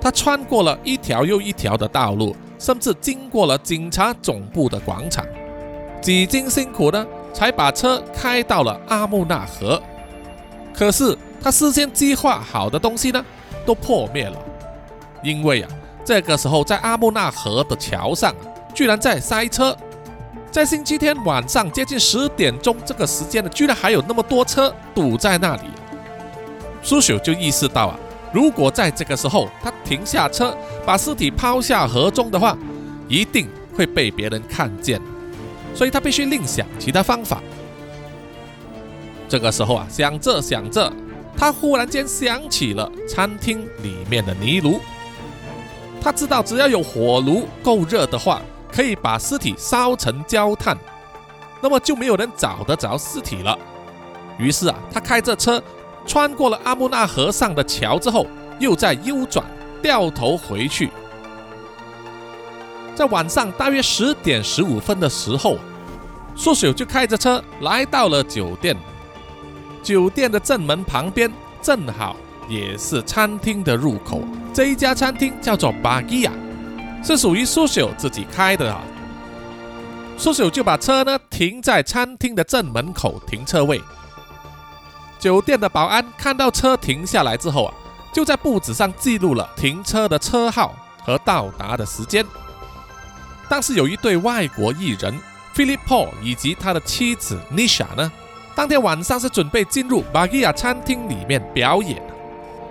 [0.00, 5.24] 他穿过了一条又一条的道路，甚至经过了警察总部的广场，
[6.00, 9.82] 几经辛苦呢，才把车开到了阿木纳河。
[10.74, 13.24] 可是他事先计划好的东西呢，
[13.64, 14.36] 都破灭了，
[15.22, 15.68] 因为啊，
[16.04, 18.42] 这个时候在阿木纳河的桥上啊，
[18.74, 19.76] 居然在塞车。
[20.50, 25.62] 在星期天晚上接近十点钟这个时间呢，居然还有那么多车堵在那里。
[26.82, 27.98] 苏朽就意识到啊，
[28.36, 32.54] 如果在这个时候他停下车，把尸体抛下河中的话，
[33.08, 35.00] 一定会被别人看见，
[35.74, 37.40] 所以他必须另想其他方法。
[39.26, 40.92] 这个时候啊，想着想着，
[41.34, 44.80] 他忽然间想起了餐厅里面的泥炉。
[45.98, 48.42] 他知道，只要有火炉够热的话。
[48.68, 50.76] 可以把尸体烧成焦炭，
[51.62, 53.58] 那么就没有人找得着尸体了。
[54.38, 55.62] 于是啊，他开着车
[56.06, 58.26] 穿过了阿木纳河上的桥之后，
[58.58, 59.44] 又在右转
[59.82, 60.90] 掉头回去。
[62.94, 65.58] 在晚上大约十点十五分的时候，
[66.34, 68.76] 苏秀就开着车来到了酒店。
[69.82, 71.30] 酒店的正门旁边
[71.60, 72.16] 正好
[72.48, 74.22] 也是餐厅的入口。
[74.54, 76.32] 这一家餐厅叫做巴吉亚，
[77.04, 78.80] 是属于苏秀自己开的啊。
[80.16, 83.80] 苏秀就把车呢停在餐厅的正门口停车位。
[85.26, 87.74] 酒店的保安看到车停下来之后啊，
[88.12, 90.72] 就在布子上记录了停车的车号
[91.02, 92.24] 和到达的时间。
[93.48, 95.12] 但是有一对外国艺人
[95.52, 98.12] Philip Paul 以及他的妻子 Nisha 呢，
[98.54, 102.00] 当天晚上是准备进入 b a g i a 餐厅里面表演。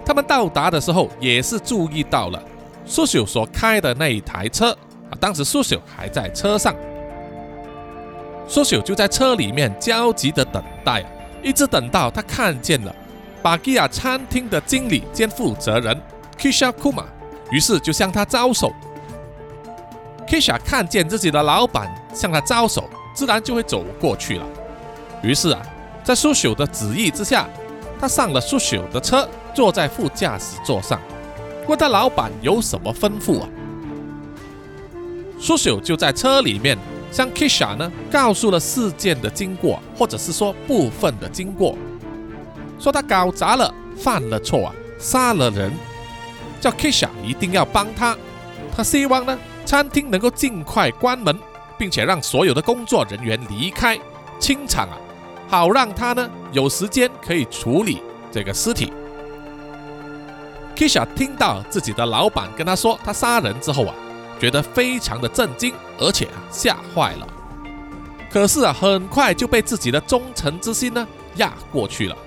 [0.05, 2.41] 他们到达的时候也是注意到了
[2.85, 4.71] 苏秀所开的那一台车
[5.09, 6.73] 啊，当时苏秀还在车上，
[8.47, 11.03] 苏秀就在车里面焦急的等待，
[11.45, 12.93] 一直等到他看见了
[13.43, 15.95] b a g i a 餐厅的经理兼负责人
[16.39, 17.05] Kisha Kuma，
[17.51, 18.73] 于是就向他招手。
[20.27, 24.45] Kisha 看见自己的老板向他招手，自然就会走过去了。
[25.21, 25.61] 于是啊，
[26.03, 27.47] 在苏朽的旨意之下，
[28.01, 30.99] 他上了苏朽的车，坐在副驾驶座上，
[31.67, 33.47] 问他老板有什么吩咐啊？
[35.39, 36.75] 苏朽就在车里面
[37.15, 41.77] 向 Kisha 呢告诉了事件的经过，或者是说部分的经过，
[42.77, 45.71] 说他搞砸了，犯了错啊，杀了人，
[46.59, 48.17] 叫 Kisha 一定要帮他，
[48.75, 49.39] 他希望呢。
[49.65, 51.39] 餐厅能够尽快关门，
[51.75, 53.97] 并且让所有的工作人员离开
[54.37, 54.97] 清场啊，
[55.47, 57.99] 好让他呢有时间可以处理
[58.29, 58.91] 这个尸体。
[60.75, 63.95] Kisha 听到自己的老板跟他说他杀人之后啊，
[64.39, 67.27] 觉得非常的震惊，而且啊吓坏了。
[68.31, 72.17] 可是啊，很快就被自己的忠诚之心呢压过去了，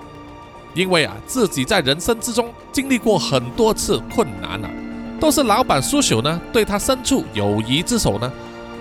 [0.74, 4.70] 因为啊自己在人生之中经历过很多次困难了。
[5.20, 8.32] 都是老板苏朽呢，对他伸出友谊之手呢，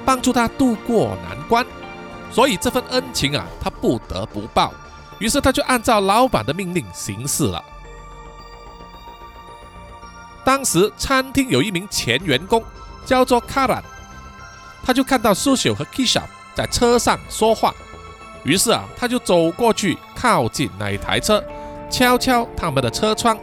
[0.05, 1.65] 帮助他渡过难关，
[2.31, 4.71] 所以这份恩情啊，他不得不报。
[5.19, 7.63] 于是他就按照老板的命令行事了。
[10.45, 12.63] 当时餐厅有一名前员工
[13.07, 13.81] 叫做卡兰，
[14.83, 16.21] 他就看到苏朽和 Kisha
[16.53, 17.73] 在车上说话，
[18.43, 21.41] 于是啊，他就走过去靠近那一台车，
[21.89, 23.37] 敲敲他们的车窗，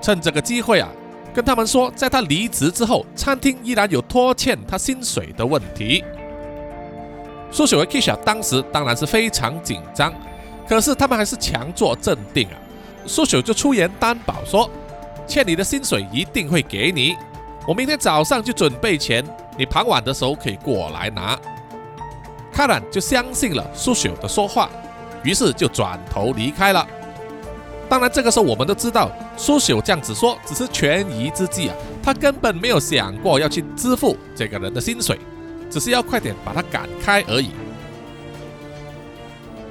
[0.00, 0.88] 趁这个机会啊。
[1.34, 6.04] 跟他们说，在他离职之后，餐厅依然有拖欠他薪水的问题。
[7.50, 10.12] 苏雪和 Kisha 当时当然是非常紧张，
[10.68, 12.54] 可是他们还是强作镇定啊。
[13.06, 14.70] 苏雪就出言担保说，
[15.26, 17.16] 欠你的薪水一定会给你，
[17.66, 19.24] 我明天早上就准备钱，
[19.56, 21.38] 你傍晚的时候可以过来拿。
[22.52, 24.68] 卡兰就相信了苏雪的说话，
[25.22, 26.86] 于是就转头离开了。
[27.88, 35.18] 当然，这个时候我们都知道，苏朽这样子说只是权宜之计啊，他根本没有想过要去支付这个人的薪水，
[35.70, 37.50] 只是要快点把他赶开而已。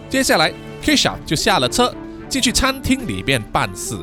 [0.09, 1.93] 接下来，Kisha 就下了车，
[2.29, 3.97] 进去餐厅里面办事。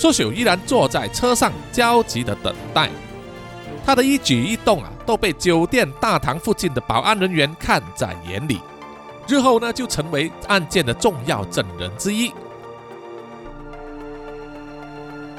[0.00, 2.88] 苏朽依然坐在车上，焦急的等待。
[3.84, 8.62] 他的一举一动啊，都被酒店大堂附近的保安人员看在眼里，
[9.28, 12.32] 日后呢，就成为案件的重要证人之一。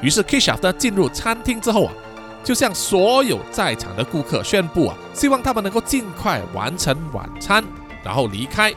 [0.00, 1.92] 于是 Kisha 呢进入餐厅之后啊，
[2.44, 7.64] 就向所有在场的顾客宣布啊，希望他们能够尽快完成晚餐，
[8.04, 8.72] 然后离开，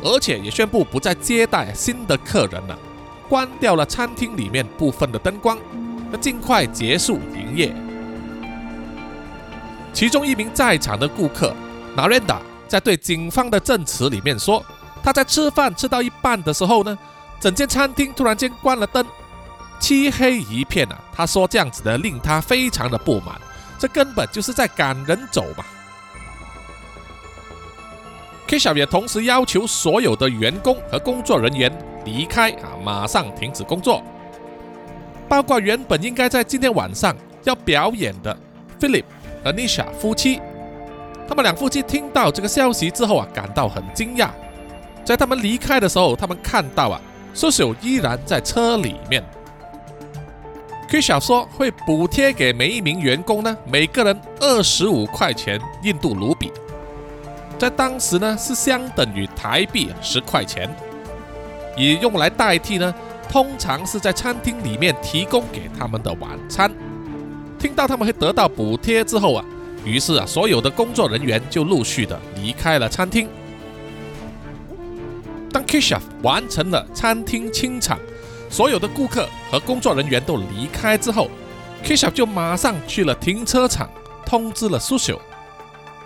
[0.00, 2.78] 而且也宣布不再接待新的客人了，
[3.28, 5.58] 关掉了餐厅里面部分的灯光，
[6.12, 7.74] 要尽快结束营业。
[9.92, 11.54] 其中一名在场的顾客
[11.96, 14.64] Narenda 在对警方的证词里面说，
[15.02, 16.98] 他在吃饭吃到一半的时候呢，
[17.40, 19.04] 整间餐厅突然间关了灯。
[19.80, 20.98] 漆黑一片啊！
[21.12, 23.38] 他说这样子的令他非常的不满，
[23.78, 25.64] 这根本就是在赶人走嘛。
[28.48, 31.70] kisha 也同时要求所有的员工和工作人员
[32.04, 34.02] 离开啊，马上停止工作，
[35.28, 38.36] 包括原本应该在今天晚上要表演的
[38.80, 39.04] Philip
[39.42, 40.40] 和 Nisha 夫妻。
[41.26, 44.28] 他们两夫妻听到这个消息之后啊，感到很惊讶。
[45.04, 47.00] 在他们离开的时候，他们看到啊，
[47.32, 49.24] 苏秀依然在车里面。
[50.90, 56.52] Kisha 说会补贴给每一名员工呢，每个人二十五块钱印度卢比，
[57.58, 60.68] 在当时呢是相等于台币十块钱，
[61.76, 62.94] 以用来代替呢，
[63.28, 66.70] 通常是在餐厅里面提供给他们的晚餐。
[67.58, 69.44] 听到他们会得到补贴之后啊，
[69.84, 73.28] 于是啊，所有的工作人员就陆续的离开了餐厅。
[75.52, 77.98] 当 Kisha 完成了餐厅清场。
[78.50, 81.28] 所有的顾客和工作人员都离开之后
[81.84, 83.88] ，Kisha 就马上去了停车场，
[84.24, 85.20] 通知了苏秀。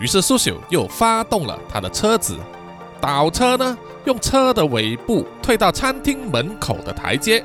[0.01, 2.39] 于是苏朽又发动了他的车子，
[3.01, 7.45] 倒车呢，用车的尾部退到餐厅门口的台阶。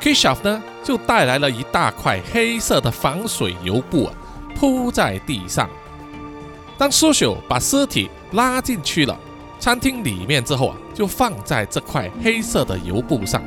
[0.00, 4.14] Kishoff 呢，就带来了一大块黑色的防水油布啊，
[4.54, 5.68] 铺在地上。
[6.78, 9.18] 当苏朽把尸体拉进去了
[9.58, 13.42] 餐厅里面之后啊，就放在这块黑色的油布上，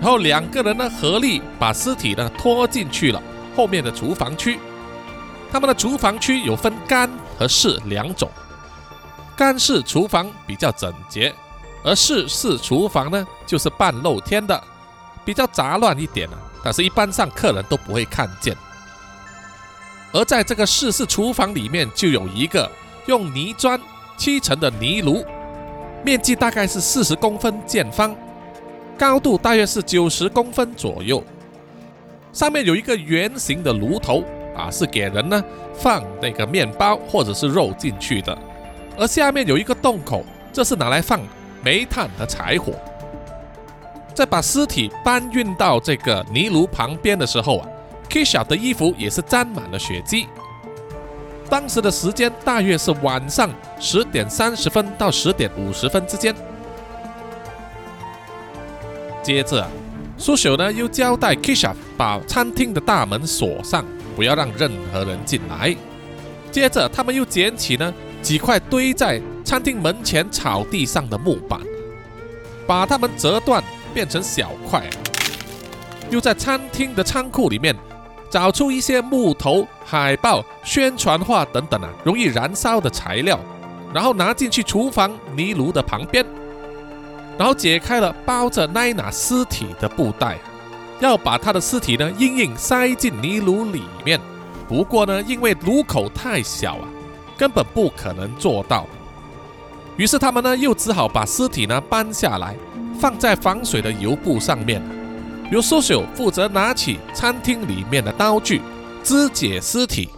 [0.00, 3.22] 然后两个人呢合力把尸体呢拖进去了
[3.54, 4.58] 后面的厨房区。
[5.50, 8.30] 他们的厨房区有分干和湿两种，
[9.36, 11.34] 干式厨房比较整洁，
[11.82, 14.62] 而室式厨房呢就是半露天的，
[15.24, 18.56] 比较杂乱一点啊，但是一般上客人都不会看见。
[20.12, 22.70] 而在这个室式厨房里面，就有一个
[23.06, 23.80] 用泥砖
[24.16, 25.24] 砌成的泥炉，
[26.04, 28.14] 面积大概是四十公分见方，
[28.98, 31.24] 高度大约是九十公分左右。
[32.32, 34.22] 上面有一个圆形的炉头
[34.54, 35.42] 啊，是给人呢
[35.74, 38.38] 放那个面包或者是肉进去的。
[38.98, 41.20] 而下面有一个洞口，这是拿来放
[41.62, 42.72] 煤炭和柴火。
[44.14, 47.68] 在把尸体搬运到这个泥炉旁边的时候啊。
[48.10, 50.28] Kisha 的衣服也是沾满了血迹。
[51.48, 53.48] 当时的时间大约是晚上
[53.80, 56.34] 十点三十分到十点五十分之间。
[59.22, 59.66] 接着，
[60.18, 63.82] 苏朽呢又交代 Kisha 把餐厅的大门锁上，
[64.14, 65.74] 不要让任何人进来。
[66.50, 71.60] 接着，他们又捡起呢几块堆在餐厅门前草地上的木板，
[72.66, 73.62] 把它们折断
[73.92, 74.88] 变成小块，
[76.08, 77.76] 又在餐厅的仓库里面。
[78.30, 83.38] 找出一些木头、海报、宣传画等等啊，容易燃烧的材料，
[83.92, 86.24] 然后拿进去厨房泥炉的旁边，
[87.36, 90.38] 然后解开了包着奈娜尸体的布袋，
[90.98, 94.18] 要把她的尸体呢硬硬塞进泥炉里面。
[94.66, 96.88] 不过呢，因为炉口太小啊，
[97.36, 98.86] 根本不可能做到。
[99.96, 102.56] 于是他们呢又只好把尸体呢搬下来，
[102.98, 104.82] 放在防水的油布上面。
[105.50, 108.62] 由苏朽负责拿起餐厅里面的刀具
[109.04, 110.08] 肢解尸体，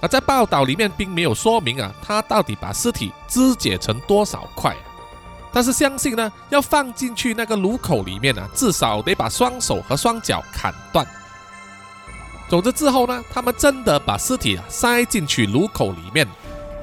[0.00, 4.74] 而在报道里面并没有说明啊，他到底把尸体肢解成多少块。
[5.52, 11.06] 但是相信呢，要放进去那个炉口里面呢，至少得把双手和双脚砍断。
[12.50, 16.26] 总之之后呢，他们真的把尸体啊塞进去炉口里面，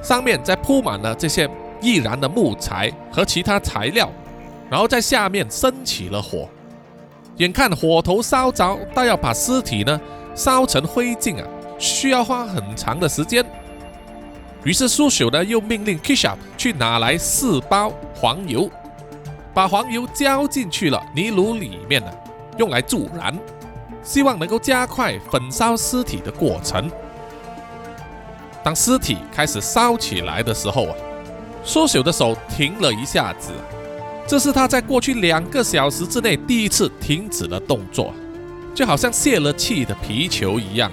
[0.02, 1.46] 上面再铺满了这些
[1.82, 4.10] 易燃的木材和其他材料，
[4.70, 6.48] 然后在下面升起了火。
[7.36, 10.00] 眼看火头烧着，但要把尸体呢
[10.34, 11.46] 烧成灰烬啊，
[11.78, 13.44] 需要花很长的时间。
[14.64, 18.70] 于是苏朽呢又命令 Kisha 去拿来四包黄油，
[19.52, 22.10] 把黄油浇进去了泥炉里面呢，
[22.56, 23.38] 用来助燃，
[24.08, 26.90] 希望能够加快焚烧尸体的过程。
[28.64, 30.96] 当尸体开始烧起来的时候啊，
[31.62, 33.50] 苏朽的手停了一下子。
[34.26, 38.14] 这是他在过去两个小时之内第一次停止了动作，
[38.74, 40.90] 就好像泄了气的皮球一样。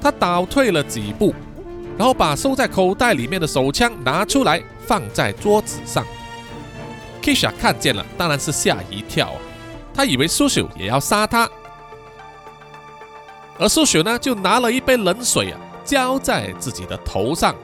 [0.00, 1.34] 他倒退了几步，
[1.98, 6.02] 然后把收在口袋里面的手枪拿出来，放在桌子上。
[7.22, 9.40] Kisha 看见了，当然是吓一跳啊！
[9.94, 11.48] 他以为苏朽也要杀他，
[13.58, 17.54] 而苏雪呢，就拿了一杯冷水啊，浇在自己的头上，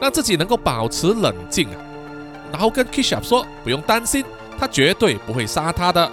[0.00, 1.76] 让自己能够保持冷静啊。
[2.52, 4.24] 然后跟 Kisha 说：“不用担心，
[4.58, 6.10] 他绝对不会杀他的。”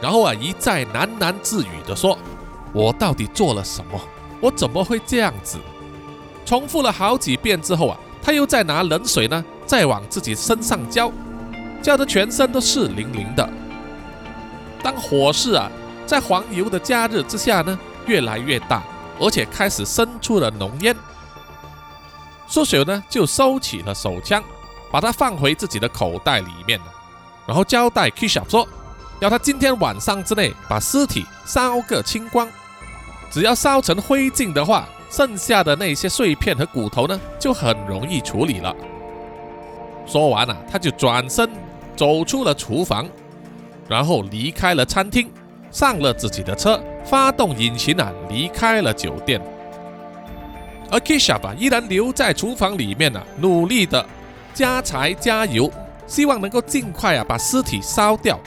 [0.00, 2.18] 然后啊，一再喃喃自语的说
[2.72, 4.00] ：“我到底做了什么？
[4.40, 5.58] 我怎么会这样子？”
[6.46, 11.12] 重复了好几遍之后啊，他又再拿冷水呢，再往自己身上浇，
[11.82, 13.48] 浇得全身都是淋淋的。
[14.82, 15.70] 当火势啊，
[16.06, 17.78] 在黄油的加热之下呢，
[18.10, 18.82] 越来越大，
[19.20, 20.96] 而且开始生出了浓烟。
[22.48, 24.42] 苏雪呢，就收起了手枪。
[24.92, 26.76] 把它放回自己的口袋里面
[27.46, 28.66] 然后交代 Kisha 说，
[29.20, 32.48] 要他今天晚上之内把尸体烧个清光，
[33.30, 38.74] 只要烧成灰烬的话，剩下的那些碎片和骨头呢，就很容易处理了。
[40.06, 41.48] 说完了，他就转身
[41.94, 43.08] 走出了厨房，
[43.88, 45.30] 然后离开了餐厅，
[45.70, 49.40] 上了自己的车，发动引擎啊，离开了酒店。
[50.90, 54.04] 而 Kisha 吧，依然留在厨房里面呢，努力的。
[54.52, 55.70] 加柴加油，
[56.08, 58.38] 希望能够尽快啊把尸体烧掉，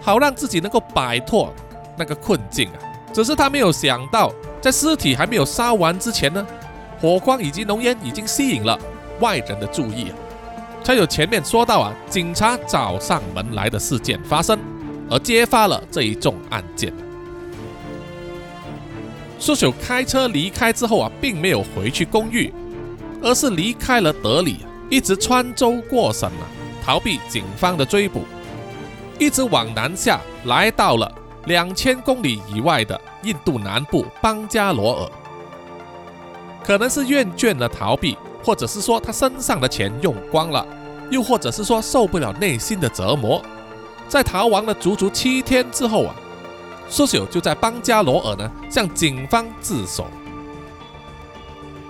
[0.00, 1.52] 好让自己能够摆脱
[1.96, 2.78] 那个困境啊。
[3.12, 6.46] 只是他没有想到，在尸体还没有烧完之前呢，
[7.00, 8.78] 火光以及浓烟已经吸引了
[9.18, 10.14] 外人的注意啊，
[10.84, 14.56] 才有前面说到啊，警察找上门来的事件发生，
[15.10, 16.92] 而揭发了这一宗案件。
[19.38, 22.52] 苏朽开车离开之后啊，并没有回去公寓，
[23.22, 24.58] 而是离开了德里，
[24.90, 26.44] 一直穿州过省啊，
[26.84, 28.24] 逃避警方的追捕，
[29.18, 31.10] 一直往南下，来到了
[31.46, 35.10] 两千公里以外的印度南部邦加罗尔。
[36.64, 40.66] 可能是厌倦了逃避，或者是说他身上的钱用光了，
[41.10, 43.40] 又或者是说受不了内心的折磨，
[44.08, 46.14] 在逃亡了足足七天之后啊。
[46.88, 50.06] 苏朽就在邦加罗尔呢向警方自首，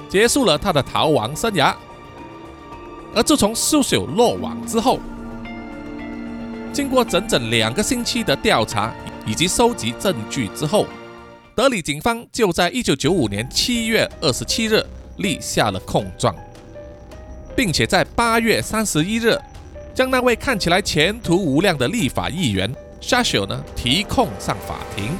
[0.09, 1.75] 结束了他的逃亡生涯。
[3.15, 4.99] 而自从苏朽落网之后，
[6.73, 8.93] 经过整整两个星期的调查
[9.25, 10.87] 以及收集证据之后，
[11.55, 14.85] 德里警方就在一九九五年七月二十七日
[15.17, 16.35] 立下了控状，
[17.57, 19.39] 并且在八月三十一日
[19.95, 22.73] 将那位看起来前途无量的立法议员。
[23.01, 25.17] 沙修呢提控上法庭，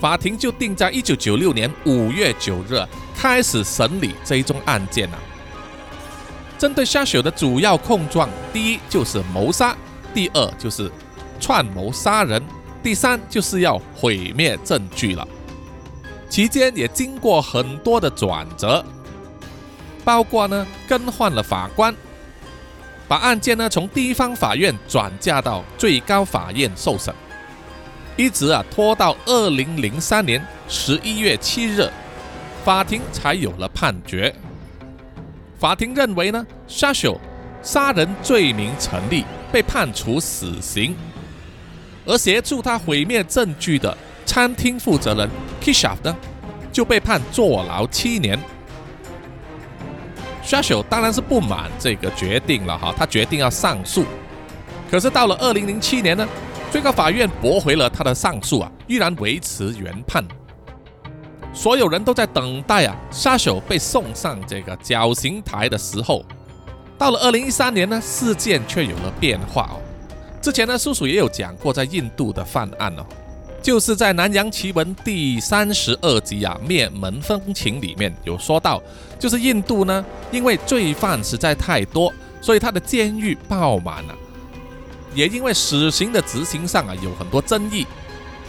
[0.00, 2.80] 法庭就定在一九九六年五月九日
[3.16, 5.18] 开始审理这一宗案件啊。
[6.58, 9.76] 针对沙修的主要控状，第一就是谋杀，
[10.14, 10.90] 第二就是
[11.40, 12.40] 串谋杀人，
[12.82, 15.26] 第三就是要毁灭证据了。
[16.28, 18.84] 期间也经过很多的转折，
[20.04, 21.92] 包括呢更换了法官。
[23.12, 27.14] 把案件呢从地方法院转嫁到最高法院受审，
[28.16, 31.90] 一直啊拖到二零零三年十一月七日，
[32.64, 34.34] 法庭才有了判决。
[35.58, 37.20] 法庭认为呢，沙修
[37.60, 40.96] 杀人罪名成立，被判处死刑，
[42.06, 43.94] 而协助他毁灭证据的
[44.24, 45.28] 餐厅负责人
[45.60, 46.16] Kishaf 呢，
[46.72, 48.38] 就被判坐牢七年。
[50.42, 54.04] 杀手当然是不满这个决定了哈，他决定要上诉。
[54.90, 56.28] 可是到了二零零七年呢，
[56.70, 60.22] 最高法院驳回了他的上诉啊，依然维持原判。
[61.54, 66.24] 所有人都在等待啊，杀手被送上这个绞刑台的时候。
[66.98, 69.80] 到了二零一三年呢，事件却有了变化哦。
[70.40, 73.04] 之前呢，叔叔也有讲过在印度的犯案哦。
[73.62, 78.82] 就是在《南洋奇闻》第三十二集啊，《灭门风情》里面有说到，
[79.20, 84.14] 就是印度呢，因为罪犯实在太多，所以他的监狱爆满了，
[85.14, 87.86] 也因为死刑的执行上啊有很多争议，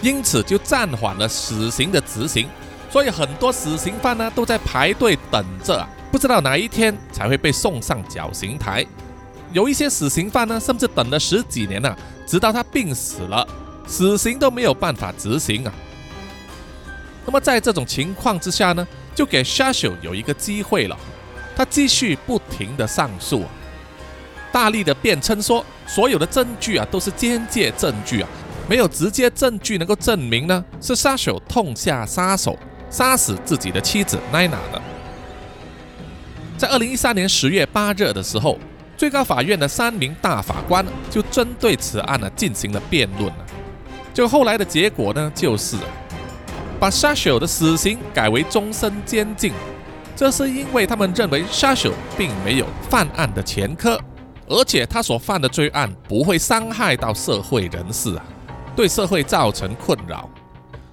[0.01, 2.49] 因此就暂缓了死刑的执行，
[2.89, 8.83] 所以很多死刑犯呢都在排队等着啊，不知道哪一天才会被送上绞刑台。
[9.51, 11.95] 有一些死刑犯呢，甚至等了十几年了，
[12.25, 13.47] 直到他病死了。
[13.85, 15.73] 死刑都没有办法执行啊！
[17.25, 20.97] 那么在这种情况之下呢，就给沙修有一个机会了。
[21.55, 23.43] 他继续不停的上诉，
[24.51, 28.29] 大力的辩称说，所有的证据啊都是间接证据啊，
[28.67, 32.57] 没有直接证据能够证明呢是沙修痛下杀手
[32.89, 34.81] 杀死自己的妻子奈娜的。
[36.57, 38.57] 在二零一三年十月八日的时候，
[38.97, 43.45] 最高法院的三名大法官就针对此案呢进行了辩论了。
[44.13, 45.75] 就后来的结果呢，就是
[46.79, 49.51] 把杀手的死刑改为终身监禁。
[50.15, 53.99] 这是因为他们认为杀手并没有犯案的前科，
[54.47, 58.23] 而且他所犯的罪案不会伤害到社会人士啊，
[58.75, 60.29] 对社会造成困扰，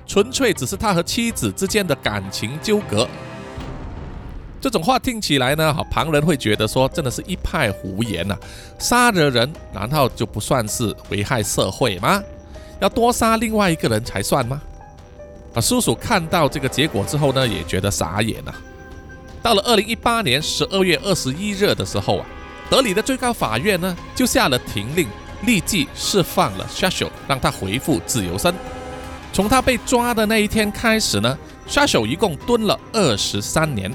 [0.06, 3.06] 纯粹只是他和妻子之间的感情纠葛。
[4.58, 8.36] 这种话听起来呢，好旁人会觉得说，真的是一派胡言呐！
[8.78, 12.22] 杀了人，难道就不算是危害社会吗？
[12.80, 14.60] 要多杀另外一个人才算吗？
[15.54, 18.52] 啊，叔叔看到这个结果之后呢，也觉得傻眼呐。
[19.42, 22.26] 到了二零一八年十二月二十一日的时候啊，
[22.68, 25.08] 德里的最高法院呢就下了停令，
[25.46, 28.54] 立即释放了 Shasho，让他恢复自由身。
[29.32, 33.92] 从他被抓的那一天开始呢，Shasho 一共蹲了二十三年。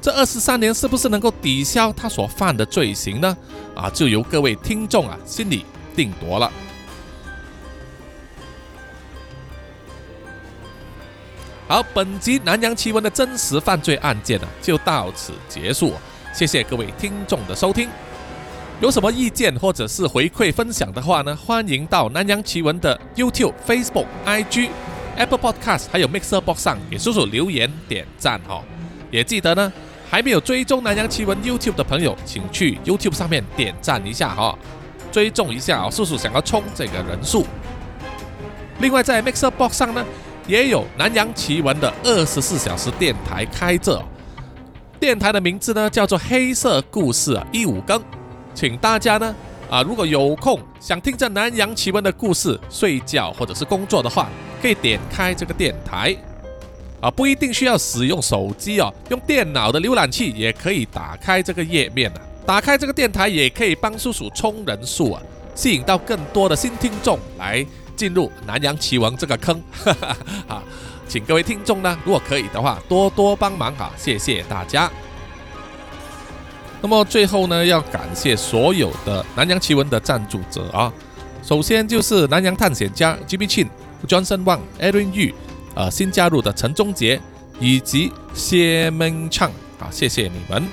[0.00, 3.36] 这二十三年是不是能够抵消他所犯的罪行呢？
[3.74, 6.50] 啊，就由各位听众啊心里定夺了。
[11.68, 15.94] 好，本集南洋奇闻的真实犯罪案件呢，就到此结束。
[16.32, 17.88] 谢谢各位听众的收听。
[18.80, 24.68] 有什么意见或者是回馈分享的话呢，欢迎到南洋奇闻的 YouTube、Facebook、IG、
[25.16, 28.62] Apple Podcast 还有 Mixer Box 上给叔叔留言点赞哈。
[29.10, 29.72] 也记得呢，
[30.08, 34.56] 还没有追踪南洋奇闻 YouTube 的朋友，请去 YouTube 上面点赞一下哈，
[35.10, 37.44] 追踪一下哦，叔叔想要冲这个人数。
[38.78, 40.06] 另外在 Mixer Box 上呢。
[40.46, 44.00] 也有南洋奇闻的二十四小时电台开着，
[45.00, 48.00] 电台的名字呢叫做黑色故事一五更，
[48.54, 49.34] 请大家呢
[49.68, 54.28] 啊如果有空想听着南洋奇闻的故事睡觉或者是工作的话，
[54.62, 56.16] 可以点开这个电台。
[57.00, 62.20] 啊，不一定需要使用手机哦，用电脑的浏览器也可以打开这个页面啊。
[62.46, 65.20] 打开这个电台也可以帮叔叔冲人数啊，
[65.54, 67.64] 吸引到更多的新听众来
[67.96, 69.60] 进入南洋奇闻这个坑。
[70.46, 70.62] 啊，
[71.08, 74.90] 请各位听众呢，如果可以的话，多多帮忙哈，谢谢大家。
[76.82, 80.92] 那么最后呢，要感谢所有的南洋奇闻的赞助者啊。
[81.42, 83.68] 首先就是南洋探险家 G B Chin、
[84.06, 85.32] Johnson Wang、Aaron Yu，
[85.74, 87.20] 呃，新加入的陈忠杰
[87.58, 90.68] 以及谢明畅啊，谢谢你们。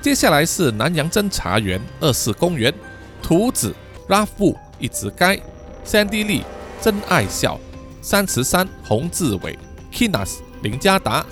[0.00, 2.72] 接下来是南洋侦查员二四公园、
[3.20, 3.74] 图子、
[4.06, 5.42] 拉夫、一直街、
[5.88, 6.44] 三 D 丽、
[6.82, 7.58] 真爱笑、
[8.02, 9.58] 三十三、洪志伟、
[9.90, 11.24] Kinas、林嘉达、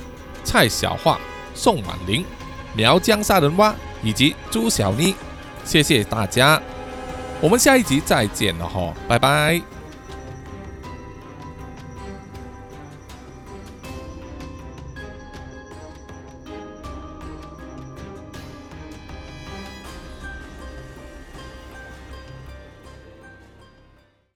[0.44, 1.20] 蔡小桦、
[1.54, 2.24] 宋婉玲、
[2.74, 5.14] 苗疆杀人蛙以及朱小妮，
[5.62, 6.58] 谢谢大家。
[7.42, 9.75] 我们下一集再见了哈，拜拜。